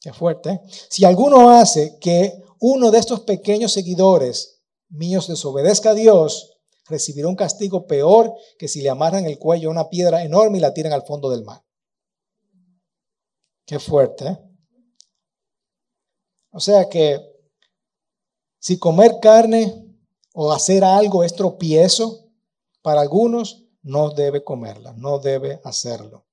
Qué 0.00 0.12
fuerte. 0.12 0.50
¿eh? 0.50 0.60
Si 0.88 1.04
alguno 1.04 1.50
hace 1.50 1.98
que 1.98 2.43
uno 2.60 2.90
de 2.90 2.98
estos 2.98 3.20
pequeños 3.20 3.72
seguidores 3.72 4.62
míos 4.88 5.28
desobedezca 5.28 5.90
a 5.90 5.94
Dios, 5.94 6.58
recibirá 6.86 7.28
un 7.28 7.36
castigo 7.36 7.86
peor 7.86 8.32
que 8.58 8.68
si 8.68 8.82
le 8.82 8.90
amarran 8.90 9.26
el 9.26 9.38
cuello 9.38 9.68
a 9.68 9.72
una 9.72 9.88
piedra 9.88 10.22
enorme 10.22 10.58
y 10.58 10.60
la 10.60 10.74
tiran 10.74 10.92
al 10.92 11.04
fondo 11.04 11.30
del 11.30 11.44
mar. 11.44 11.64
Qué 13.66 13.78
fuerte. 13.78 14.26
¿eh? 14.26 14.38
O 16.50 16.60
sea 16.60 16.88
que 16.88 17.20
si 18.58 18.78
comer 18.78 19.18
carne 19.20 19.96
o 20.32 20.52
hacer 20.52 20.84
algo 20.84 21.24
es 21.24 21.34
tropiezo 21.34 22.30
para 22.82 23.00
algunos, 23.00 23.64
no 23.82 24.10
debe 24.10 24.42
comerla, 24.42 24.94
no 24.96 25.18
debe 25.18 25.60
hacerlo. 25.64 26.26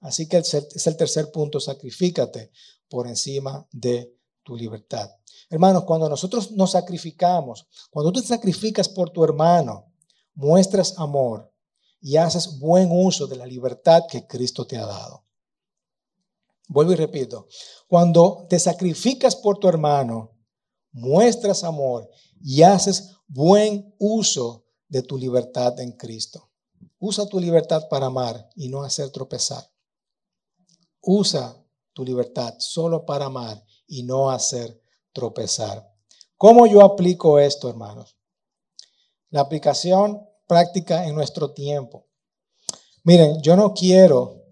Así 0.00 0.28
que 0.28 0.38
es 0.38 0.86
el 0.86 0.96
tercer 0.96 1.30
punto, 1.32 1.58
sacrifícate 1.58 2.50
por 2.88 3.08
encima 3.08 3.66
de 3.72 4.15
tu 4.46 4.56
libertad. 4.56 5.10
Hermanos, 5.50 5.84
cuando 5.84 6.08
nosotros 6.08 6.52
nos 6.52 6.70
sacrificamos, 6.70 7.66
cuando 7.90 8.12
tú 8.12 8.22
te 8.22 8.28
sacrificas 8.28 8.88
por 8.88 9.10
tu 9.10 9.24
hermano, 9.24 9.92
muestras 10.34 10.94
amor 10.98 11.52
y 12.00 12.16
haces 12.16 12.58
buen 12.60 12.88
uso 12.92 13.26
de 13.26 13.36
la 13.36 13.44
libertad 13.44 14.04
que 14.08 14.26
Cristo 14.26 14.64
te 14.64 14.78
ha 14.78 14.86
dado. 14.86 15.24
Vuelvo 16.68 16.92
y 16.92 16.96
repito, 16.96 17.48
cuando 17.88 18.46
te 18.48 18.58
sacrificas 18.58 19.34
por 19.34 19.58
tu 19.58 19.68
hermano, 19.68 20.30
muestras 20.92 21.64
amor 21.64 22.08
y 22.40 22.62
haces 22.62 23.16
buen 23.26 23.94
uso 23.98 24.64
de 24.88 25.02
tu 25.02 25.18
libertad 25.18 25.78
en 25.80 25.92
Cristo. 25.92 26.50
Usa 26.98 27.26
tu 27.26 27.40
libertad 27.40 27.88
para 27.88 28.06
amar 28.06 28.48
y 28.54 28.68
no 28.68 28.82
hacer 28.84 29.10
tropezar. 29.10 29.64
Usa 31.00 31.56
tu 31.92 32.04
libertad 32.04 32.54
solo 32.58 33.04
para 33.04 33.26
amar 33.26 33.64
y 33.86 34.02
no 34.02 34.30
hacer 34.30 34.80
tropezar. 35.12 35.92
¿Cómo 36.36 36.66
yo 36.66 36.82
aplico 36.82 37.38
esto, 37.38 37.68
hermanos? 37.68 38.16
La 39.30 39.40
aplicación 39.40 40.26
práctica 40.46 41.06
en 41.06 41.14
nuestro 41.14 41.52
tiempo. 41.52 42.06
Miren, 43.04 43.40
yo 43.42 43.56
no 43.56 43.72
quiero, 43.72 44.44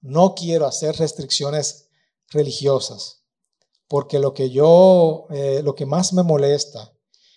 no 0.00 0.34
quiero 0.34 0.66
hacer 0.66 0.96
restricciones 0.96 1.88
religiosas, 2.28 3.22
porque 3.86 4.18
lo 4.18 4.34
que 4.34 4.50
yo, 4.50 5.26
eh, 5.30 5.60
lo 5.62 5.74
que 5.74 5.86
más 5.86 6.12
me 6.12 6.22
molesta 6.22 6.92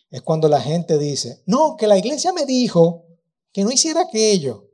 es 0.10 0.22
cuando 0.22 0.48
la 0.50 0.62
gente 0.62 0.98
dice, 0.98 1.42
no, 1.46 1.78
que 1.78 1.88
la 1.88 1.98
iglesia 1.98 2.34
me 2.34 2.46
dijo 2.46 3.06
que 3.54 3.64
no 3.64 3.72
hiciera 3.72 4.02
aquello. 4.02 4.68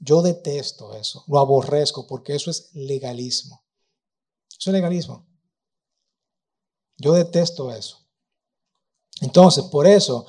Yo 0.00 0.22
detesto 0.22 0.94
eso, 0.94 1.24
lo 1.26 1.38
aborrezco 1.38 2.06
porque 2.06 2.34
eso 2.34 2.50
es 2.50 2.70
legalismo. 2.72 3.64
Eso 4.50 4.70
es 4.70 4.74
legalismo. 4.74 5.27
Yo 6.98 7.12
detesto 7.12 7.72
eso. 7.72 8.06
Entonces, 9.20 9.64
por 9.64 9.86
eso, 9.86 10.26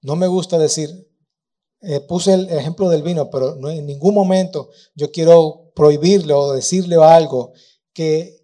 no 0.00 0.16
me 0.16 0.26
gusta 0.26 0.58
decir, 0.58 1.08
eh, 1.80 2.00
puse 2.00 2.34
el 2.34 2.48
ejemplo 2.50 2.88
del 2.88 3.02
vino, 3.02 3.28
pero 3.28 3.68
en 3.68 3.86
ningún 3.86 4.14
momento 4.14 4.70
yo 4.94 5.10
quiero 5.10 5.72
prohibirle 5.74 6.32
o 6.32 6.52
decirle 6.52 6.96
algo 6.96 7.52
que, 7.92 8.40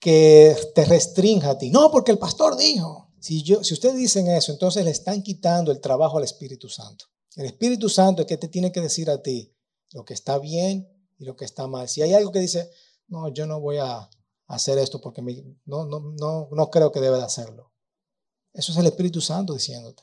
que 0.00 0.56
te 0.74 0.84
restrinja 0.86 1.50
a 1.50 1.58
ti. 1.58 1.70
No, 1.70 1.90
porque 1.90 2.12
el 2.12 2.18
pastor 2.18 2.56
dijo. 2.56 3.12
Si, 3.20 3.42
yo, 3.42 3.64
si 3.64 3.72
ustedes 3.72 3.96
dicen 3.96 4.28
eso, 4.28 4.52
entonces 4.52 4.84
le 4.84 4.90
están 4.90 5.22
quitando 5.22 5.72
el 5.72 5.80
trabajo 5.80 6.18
al 6.18 6.24
Espíritu 6.24 6.68
Santo. 6.68 7.06
El 7.36 7.46
Espíritu 7.46 7.88
Santo 7.88 8.22
es 8.22 8.28
que 8.28 8.36
te 8.36 8.48
tiene 8.48 8.70
que 8.70 8.80
decir 8.80 9.08
a 9.10 9.22
ti 9.22 9.54
lo 9.92 10.04
que 10.04 10.14
está 10.14 10.38
bien 10.38 10.88
y 11.18 11.24
lo 11.24 11.36
que 11.36 11.44
está 11.44 11.66
mal. 11.66 11.88
Si 11.88 12.02
hay 12.02 12.12
algo 12.12 12.32
que 12.32 12.40
dice, 12.40 12.70
no, 13.08 13.28
yo 13.28 13.46
no 13.46 13.60
voy 13.60 13.78
a 13.78 14.08
hacer 14.46 14.78
esto 14.78 15.00
porque 15.00 15.22
no, 15.64 15.86
no, 15.86 16.00
no, 16.00 16.48
no 16.50 16.70
creo 16.70 16.92
que 16.92 17.00
debe 17.00 17.16
de 17.16 17.24
hacerlo. 17.24 17.72
Eso 18.52 18.72
es 18.72 18.78
el 18.78 18.86
Espíritu 18.86 19.20
Santo 19.20 19.52
diciéndote. 19.52 20.02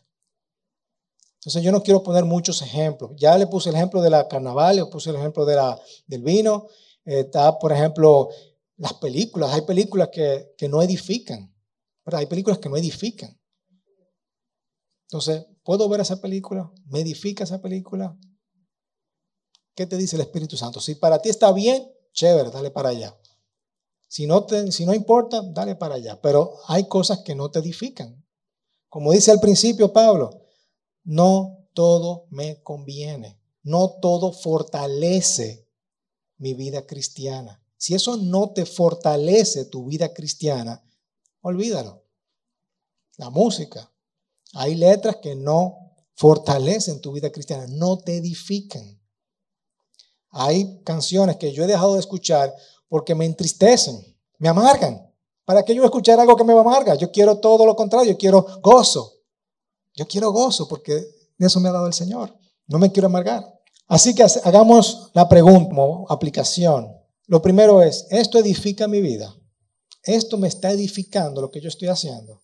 Entonces 1.35 1.63
yo 1.63 1.71
no 1.71 1.81
quiero 1.81 2.03
poner 2.03 2.25
muchos 2.25 2.61
ejemplos. 2.61 3.11
Ya 3.15 3.37
le 3.37 3.47
puse 3.47 3.69
el 3.69 3.75
ejemplo 3.75 4.01
de 4.01 4.09
la 4.09 4.27
carnaval, 4.27 4.75
le 4.75 4.85
puse 4.85 5.09
el 5.09 5.15
ejemplo 5.15 5.45
de 5.45 5.55
la, 5.55 5.79
del 6.05 6.21
vino. 6.21 6.67
está, 7.03 7.57
por 7.57 7.71
ejemplo, 7.71 8.29
las 8.77 8.93
películas. 8.93 9.53
Hay 9.53 9.61
películas 9.61 10.09
que, 10.11 10.53
que 10.57 10.69
no 10.69 10.81
edifican. 10.81 11.51
Hay 12.05 12.25
películas 12.25 12.59
que 12.59 12.69
no 12.69 12.77
edifican. 12.77 13.39
Entonces, 15.07 15.45
¿puedo 15.63 15.89
ver 15.89 16.01
esa 16.01 16.21
película? 16.21 16.71
¿Me 16.85 16.99
edifica 16.99 17.43
esa 17.43 17.61
película? 17.61 18.17
¿Qué 19.75 19.85
te 19.85 19.97
dice 19.97 20.15
el 20.17 20.21
Espíritu 20.21 20.57
Santo? 20.57 20.79
Si 20.79 20.95
para 20.95 21.19
ti 21.19 21.29
está 21.29 21.51
bien, 21.51 21.91
chévere, 22.13 22.51
dale 22.51 22.71
para 22.71 22.89
allá. 22.89 23.17
Si 24.11 24.27
no, 24.27 24.43
te, 24.43 24.73
si 24.73 24.85
no 24.85 24.93
importa, 24.93 25.41
dale 25.41 25.77
para 25.77 25.95
allá. 25.95 26.19
Pero 26.21 26.57
hay 26.67 26.89
cosas 26.89 27.19
que 27.19 27.33
no 27.33 27.49
te 27.49 27.59
edifican. 27.59 28.21
Como 28.89 29.13
dice 29.13 29.31
al 29.31 29.39
principio 29.39 29.93
Pablo, 29.93 30.41
no 31.05 31.65
todo 31.73 32.25
me 32.29 32.61
conviene. 32.61 33.39
No 33.63 33.99
todo 34.01 34.33
fortalece 34.33 35.65
mi 36.39 36.53
vida 36.53 36.85
cristiana. 36.85 37.63
Si 37.77 37.95
eso 37.95 38.17
no 38.17 38.51
te 38.51 38.65
fortalece 38.65 39.63
tu 39.63 39.85
vida 39.85 40.13
cristiana, 40.13 40.83
olvídalo. 41.39 42.03
La 43.15 43.29
música. 43.29 43.93
Hay 44.55 44.75
letras 44.75 45.19
que 45.21 45.35
no 45.35 45.93
fortalecen 46.15 46.99
tu 46.99 47.13
vida 47.13 47.31
cristiana, 47.31 47.65
no 47.69 47.99
te 47.99 48.17
edifican. 48.17 48.99
Hay 50.31 50.81
canciones 50.83 51.37
que 51.37 51.53
yo 51.53 51.63
he 51.63 51.67
dejado 51.67 51.93
de 51.93 52.01
escuchar 52.01 52.53
porque 52.91 53.15
me 53.15 53.25
entristecen, 53.25 54.03
me 54.37 54.49
amargan. 54.49 55.09
¿Para 55.45 55.63
qué 55.63 55.73
yo 55.73 55.85
escuchar 55.85 56.19
algo 56.19 56.35
que 56.35 56.43
me 56.43 56.51
amarga? 56.51 56.93
Yo 56.95 57.09
quiero 57.09 57.39
todo 57.39 57.65
lo 57.65 57.73
contrario, 57.73 58.11
yo 58.11 58.17
quiero 58.17 58.45
gozo. 58.61 59.13
Yo 59.95 60.05
quiero 60.05 60.33
gozo 60.33 60.67
porque 60.67 60.95
de 61.37 61.47
eso 61.47 61.61
me 61.61 61.69
ha 61.69 61.71
dado 61.71 61.87
el 61.87 61.93
Señor. 61.93 62.35
No 62.67 62.79
me 62.79 62.91
quiero 62.91 63.05
amargar. 63.05 63.45
Así 63.87 64.13
que 64.13 64.25
hagamos 64.43 65.09
la 65.13 65.29
pregunta 65.29 65.69
como 65.69 66.05
aplicación. 66.09 66.93
Lo 67.27 67.41
primero 67.41 67.81
es, 67.81 68.07
¿esto 68.09 68.37
edifica 68.37 68.89
mi 68.89 68.99
vida? 68.99 69.33
¿Esto 70.03 70.37
me 70.37 70.49
está 70.49 70.71
edificando 70.71 71.39
lo 71.39 71.49
que 71.49 71.61
yo 71.61 71.69
estoy 71.69 71.87
haciendo? 71.87 72.41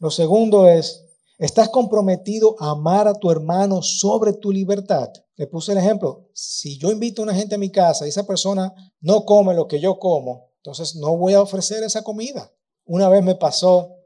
Lo 0.00 0.10
segundo 0.10 0.68
es, 0.68 1.02
¿estás 1.38 1.70
comprometido 1.70 2.56
a 2.58 2.72
amar 2.72 3.08
a 3.08 3.14
tu 3.14 3.30
hermano 3.30 3.80
sobre 3.80 4.34
tu 4.34 4.52
libertad? 4.52 5.08
Le 5.36 5.46
puse 5.46 5.72
el 5.72 5.78
ejemplo, 5.78 6.30
si 6.32 6.78
yo 6.78 6.92
invito 6.92 7.22
a 7.22 7.24
una 7.24 7.34
gente 7.34 7.56
a 7.56 7.58
mi 7.58 7.70
casa 7.70 8.06
y 8.06 8.08
esa 8.08 8.26
persona 8.26 8.72
no 9.00 9.24
come 9.24 9.54
lo 9.54 9.66
que 9.66 9.80
yo 9.80 9.98
como, 9.98 10.52
entonces 10.58 10.96
no 10.96 11.16
voy 11.16 11.34
a 11.34 11.42
ofrecer 11.42 11.82
esa 11.82 12.02
comida. 12.02 12.52
Una 12.84 13.08
vez 13.08 13.22
me 13.24 13.34
pasó 13.34 13.96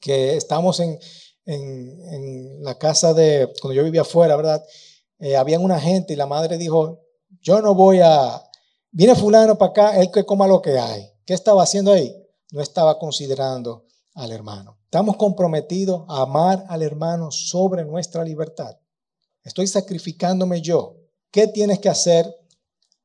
que 0.00 0.36
estamos 0.36 0.80
en, 0.80 0.98
la 2.62 2.76
casa 2.76 3.14
de, 3.14 3.52
cuando 3.60 3.74
yo 3.74 3.84
vivía 3.84 4.00
afuera, 4.00 4.34
¿verdad? 4.34 4.64
Eh, 5.20 5.36
había 5.36 5.60
una 5.60 5.78
gente 5.78 6.12
y 6.12 6.16
la 6.16 6.26
madre 6.26 6.58
dijo, 6.58 7.02
yo 7.40 7.62
no 7.62 7.74
voy 7.74 8.00
a, 8.00 8.42
viene 8.90 9.14
fulano 9.14 9.56
para 9.56 9.70
acá, 9.70 10.00
él 10.00 10.10
que 10.10 10.24
coma 10.24 10.48
lo 10.48 10.60
que 10.60 10.76
hay. 10.76 11.08
¿Qué 11.24 11.34
estaba 11.34 11.62
haciendo 11.62 11.92
ahí? 11.92 12.16
No 12.50 12.60
estaba 12.60 12.98
considerando 12.98 13.86
al 14.14 14.32
hermano. 14.32 14.78
Estamos 14.84 15.16
comprometidos 15.16 16.04
a 16.08 16.22
amar 16.22 16.64
al 16.68 16.82
hermano 16.82 17.30
sobre 17.30 17.84
nuestra 17.84 18.24
libertad. 18.24 18.76
Estoy 19.46 19.68
sacrificándome 19.68 20.60
yo. 20.60 20.96
¿Qué 21.30 21.46
tienes 21.46 21.78
que 21.78 21.88
hacer 21.88 22.26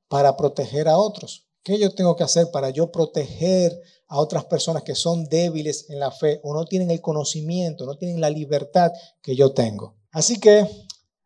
para 0.08 0.36
proteger 0.36 0.88
a 0.88 0.98
otros? 0.98 1.48
¿Qué 1.64 1.78
yo 1.78 1.94
tengo 1.94 2.16
que 2.16 2.24
hacer 2.24 2.50
para 2.50 2.72
yo 2.72 2.92
proteger 2.92 3.80
a 4.08 4.20
otras 4.20 4.46
personas 4.46 4.82
que 4.82 4.96
son 4.96 5.26
débiles 5.26 5.88
en 5.92 6.00
la 6.00 6.10
fe 6.10 6.42
o 6.44 6.56
no 6.56 6.66
tienen 6.66 6.90
el 6.90 7.00
conocimiento, 7.00 7.86
no 7.86 7.96
tienen 7.96 8.20
la 8.20 8.32
libertad 8.32 8.92
que 9.22 9.36
yo 9.36 9.54
tengo? 9.54 9.98
Así 10.12 10.40
que 10.40 10.68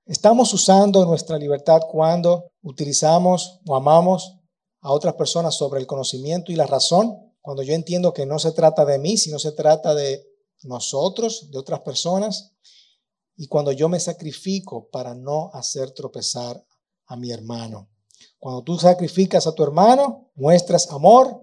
estamos 0.06 0.54
usando 0.54 1.06
nuestra 1.06 1.38
libertad 1.38 1.80
cuando 1.90 2.52
utilizamos 2.62 3.62
o 3.66 3.74
amamos 3.74 4.36
a 4.82 4.92
otras 4.92 5.14
personas 5.14 5.56
sobre 5.56 5.80
el 5.80 5.88
conocimiento 5.88 6.52
y 6.52 6.58
la 6.58 6.68
razón, 6.68 7.34
cuando 7.40 7.64
yo 7.64 7.74
entiendo 7.74 8.14
que 8.14 8.26
no 8.26 8.38
se 8.38 8.52
trata 8.52 8.84
de 8.84 9.00
mí, 9.00 9.16
sino 9.16 9.40
se 9.40 9.54
trata 9.54 9.96
de 9.96 10.28
nosotros, 10.64 11.52
de 11.52 11.58
otras 11.58 11.80
personas, 11.80 12.52
y 13.38 13.48
cuando 13.48 13.72
yo 13.72 13.90
me 13.90 14.00
sacrifico 14.00 14.88
para 14.90 15.14
no 15.14 15.50
hacer 15.54 15.92
tropezar 15.92 16.66
a 17.06 17.16
mi 17.16 17.32
hermano. 17.32 17.90
Cuando 18.40 18.64
tú 18.64 18.78
sacrificas 18.78 19.48
a 19.48 19.54
tu 19.54 19.64
hermano, 19.64 20.32
muestras 20.36 20.92
amor 20.92 21.42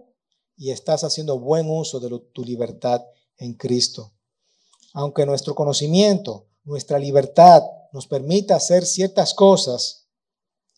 y 0.56 0.70
estás 0.70 1.04
haciendo 1.04 1.38
buen 1.38 1.68
uso 1.68 2.00
de 2.00 2.18
tu 2.32 2.44
libertad 2.44 3.02
en 3.36 3.54
Cristo. 3.54 4.12
Aunque 4.94 5.26
nuestro 5.26 5.54
conocimiento, 5.54 6.48
nuestra 6.64 6.98
libertad 6.98 7.62
nos 7.92 8.06
permita 8.06 8.56
hacer 8.56 8.84
ciertas 8.86 9.34
cosas, 9.34 10.02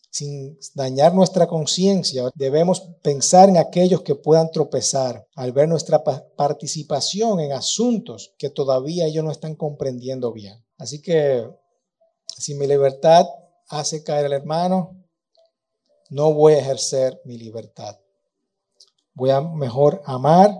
sin 0.09 0.57
dañar 0.73 1.13
nuestra 1.13 1.45
conciencia, 1.45 2.31
debemos 2.35 2.81
pensar 3.03 3.49
en 3.49 3.57
aquellos 3.57 4.01
que 4.01 4.15
puedan 4.15 4.49
tropezar 4.49 5.27
al 5.35 5.51
ver 5.51 5.67
nuestra 5.67 6.03
participación 6.03 7.41
en 7.41 7.51
asuntos 7.51 8.33
que 8.37 8.49
todavía 8.49 9.07
ellos 9.07 9.25
no 9.25 9.31
están 9.31 9.55
comprendiendo 9.55 10.31
bien. 10.31 10.64
Así 10.77 11.01
que 11.01 11.49
si 12.37 12.55
mi 12.55 12.67
libertad 12.67 13.25
hace 13.69 14.03
caer 14.03 14.25
al 14.25 14.33
hermano, 14.33 14.95
no 16.09 16.33
voy 16.33 16.53
a 16.53 16.59
ejercer 16.59 17.21
mi 17.25 17.37
libertad. 17.37 17.97
Voy 19.13 19.29
a 19.29 19.41
mejor 19.41 20.01
amar 20.05 20.51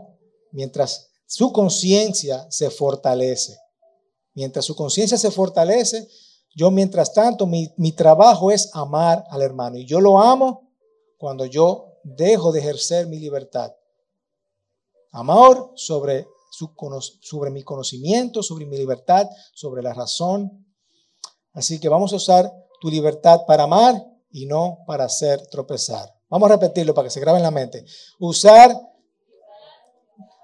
mientras 0.51 1.09
su 1.25 1.51
conciencia 1.51 2.47
se 2.49 2.69
fortalece. 2.69 3.57
Mientras 4.33 4.65
su 4.65 4.75
conciencia 4.75 5.17
se 5.17 5.31
fortalece, 5.31 6.07
yo, 6.55 6.71
mientras 6.71 7.13
tanto, 7.13 7.45
mi, 7.45 7.91
trabajo 7.91 8.49
es 8.49 8.69
amar 8.73 9.25
al 9.29 9.41
hermano. 9.41 9.77
Y 9.77 9.85
yo 9.85 9.99
lo 9.99 10.19
amo 10.19 10.71
cuando 11.17 11.45
yo 11.45 11.99
dejo 12.03 12.53
de 12.53 12.59
ejercer 12.59 13.07
mi 13.07 13.19
libertad. 13.19 13.73
Amor 15.11 15.73
sobre, 15.75 16.27
sobre 17.21 17.51
mi 17.51 17.63
conocimiento, 17.63 18.41
sobre 18.41 18.65
mi 18.65 18.77
libertad, 18.77 19.27
sobre 19.53 19.81
la 19.81 19.93
razón. 19.93 20.65
Así 21.53 21.79
que 21.79 21.89
vamos 21.89 22.13
a 22.13 22.17
usar 22.17 22.51
tu 22.79 22.89
libertad 22.89 23.41
para 23.47 23.63
amar 23.63 24.03
y 24.31 24.45
no 24.45 24.79
para 24.85 25.05
hacer 25.05 25.47
tropezar. 25.47 26.13
Vamos 26.29 26.49
a 26.49 26.53
repetirlo 26.53 26.93
para 26.93 27.05
que 27.05 27.11
se 27.11 27.19
grabe 27.19 27.37
en 27.37 27.43
la 27.43 27.51
mente. 27.51 27.85
Usar 28.19 28.75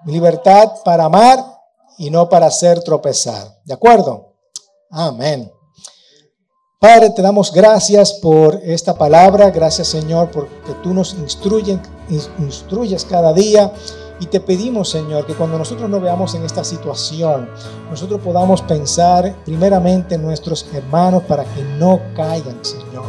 mi 0.06 0.14
libertad 0.14 0.72
para 0.84 1.06
amar 1.06 1.44
y 1.98 2.10
no 2.10 2.30
para 2.30 2.48
hacer 2.48 2.84
tropezar. 2.84 3.60
¿De 3.66 3.74
acuerdo? 3.74 4.36
Amén. 4.90 5.52
Padre, 6.80 7.12
te 7.12 7.22
damos 7.22 7.52
gracias 7.54 8.14
por 8.14 8.56
esta 8.64 8.96
palabra, 8.96 9.52
gracias 9.52 9.90
Señor 9.90 10.32
porque 10.32 10.74
tú 10.82 10.96
nos 10.96 11.14
instruyes, 11.14 11.78
instruyes 12.40 13.06
cada 13.06 13.34
día 13.34 13.72
y 14.22 14.28
te 14.28 14.40
pedimos 14.40 14.90
Señor 14.90 15.26
que 15.26 15.34
cuando 15.34 15.58
nosotros 15.58 15.90
nos 15.90 16.02
veamos 16.02 16.34
en 16.36 16.46
esta 16.46 16.64
situación, 16.64 17.50
nosotros 17.90 18.22
podamos 18.22 18.62
pensar 18.62 19.36
primeramente 19.44 20.16
en 20.16 20.22
nuestros 20.22 20.66
hermanos 20.74 21.24
para 21.24 21.44
que 21.44 21.62
no 21.78 22.00
caigan 22.16 22.64
Señor, 22.64 23.04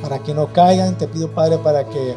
para 0.00 0.20
que 0.20 0.32
no 0.32 0.52
caigan, 0.52 0.96
te 0.96 1.08
pido 1.08 1.28
Padre 1.32 1.58
para 1.58 1.84
que 1.88 2.14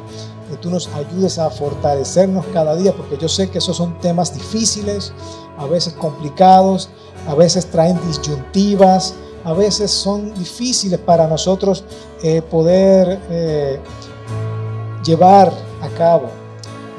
que 0.52 0.58
tú 0.58 0.70
nos 0.70 0.90
ayudes 0.90 1.40
a 1.40 1.50
fortalecernos 1.50 2.46
cada 2.54 2.76
día, 2.76 2.94
porque 2.94 3.18
yo 3.18 3.30
sé 3.30 3.50
que 3.50 3.60
esos 3.60 3.78
son 3.78 3.98
temas 4.00 4.34
difíciles, 4.34 5.14
a 5.58 5.66
veces 5.66 5.94
complicados, 5.94 6.90
a 7.28 7.34
veces 7.34 7.68
traen 7.68 7.98
disyuntivas, 8.06 9.16
a 9.46 9.54
veces 9.54 9.92
son 9.92 10.34
difíciles 10.34 11.00
para 11.00 11.26
nosotros 11.26 11.86
eh, 12.22 12.42
poder 12.42 13.20
eh, 13.30 13.80
llevar 15.04 15.54
a 15.82 15.88
cabo. 15.98 16.41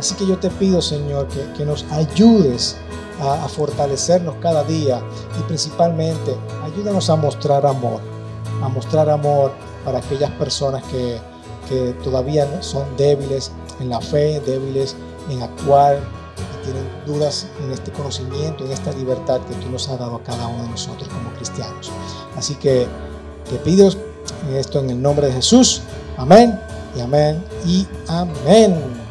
Así 0.02 0.16
que 0.16 0.26
yo 0.26 0.36
te 0.36 0.50
pido, 0.50 0.82
Señor, 0.82 1.28
que, 1.56 1.64
nos 1.64 1.84
ayudes 1.92 2.76
a, 3.20 3.46
fortalecernos 3.46 4.34
cada 4.40 4.64
día 4.64 5.00
y 5.38 5.42
principalmente 5.44 6.36
ayúdanos 6.64 7.08
a 7.08 7.14
mostrar 7.14 7.64
amor, 7.64 8.00
a 8.64 8.68
mostrar 8.68 9.08
amor 9.08 9.52
para 9.84 9.98
aquellas 9.98 10.32
personas 10.32 10.82
que, 10.90 11.20
que 11.68 11.92
todavía 12.02 12.60
son 12.64 12.96
débiles 12.96 13.52
en 13.78 13.90
la 13.90 14.00
fe, 14.00 14.40
débiles 14.40 14.96
en 15.30 15.40
actuar 15.40 16.00
y 16.36 16.64
tienen 16.64 16.88
dudas 17.06 17.46
en 17.62 17.70
este 17.70 17.92
conocimiento, 17.92 18.64
en 18.64 18.72
esta 18.72 18.90
libertad 18.94 19.40
que 19.42 19.54
tú 19.64 19.70
nos 19.70 19.88
has 19.88 20.00
dado 20.00 20.16
a 20.16 20.22
cada 20.24 20.48
uno 20.48 20.64
de 20.64 20.70
nosotros 20.70 21.08
como 21.10 21.32
cristianos. 21.36 21.92
Así 22.36 22.56
que 22.56 22.88
te 23.48 23.54
pido 23.58 23.88
esto 24.52 24.80
en 24.80 24.90
el 24.90 25.00
nombre 25.00 25.28
de 25.28 25.34
Jesús. 25.34 25.82
Amén 26.16 26.58
y 26.96 27.00
amén 27.02 27.40
y 27.64 27.86
amén. 28.08 29.01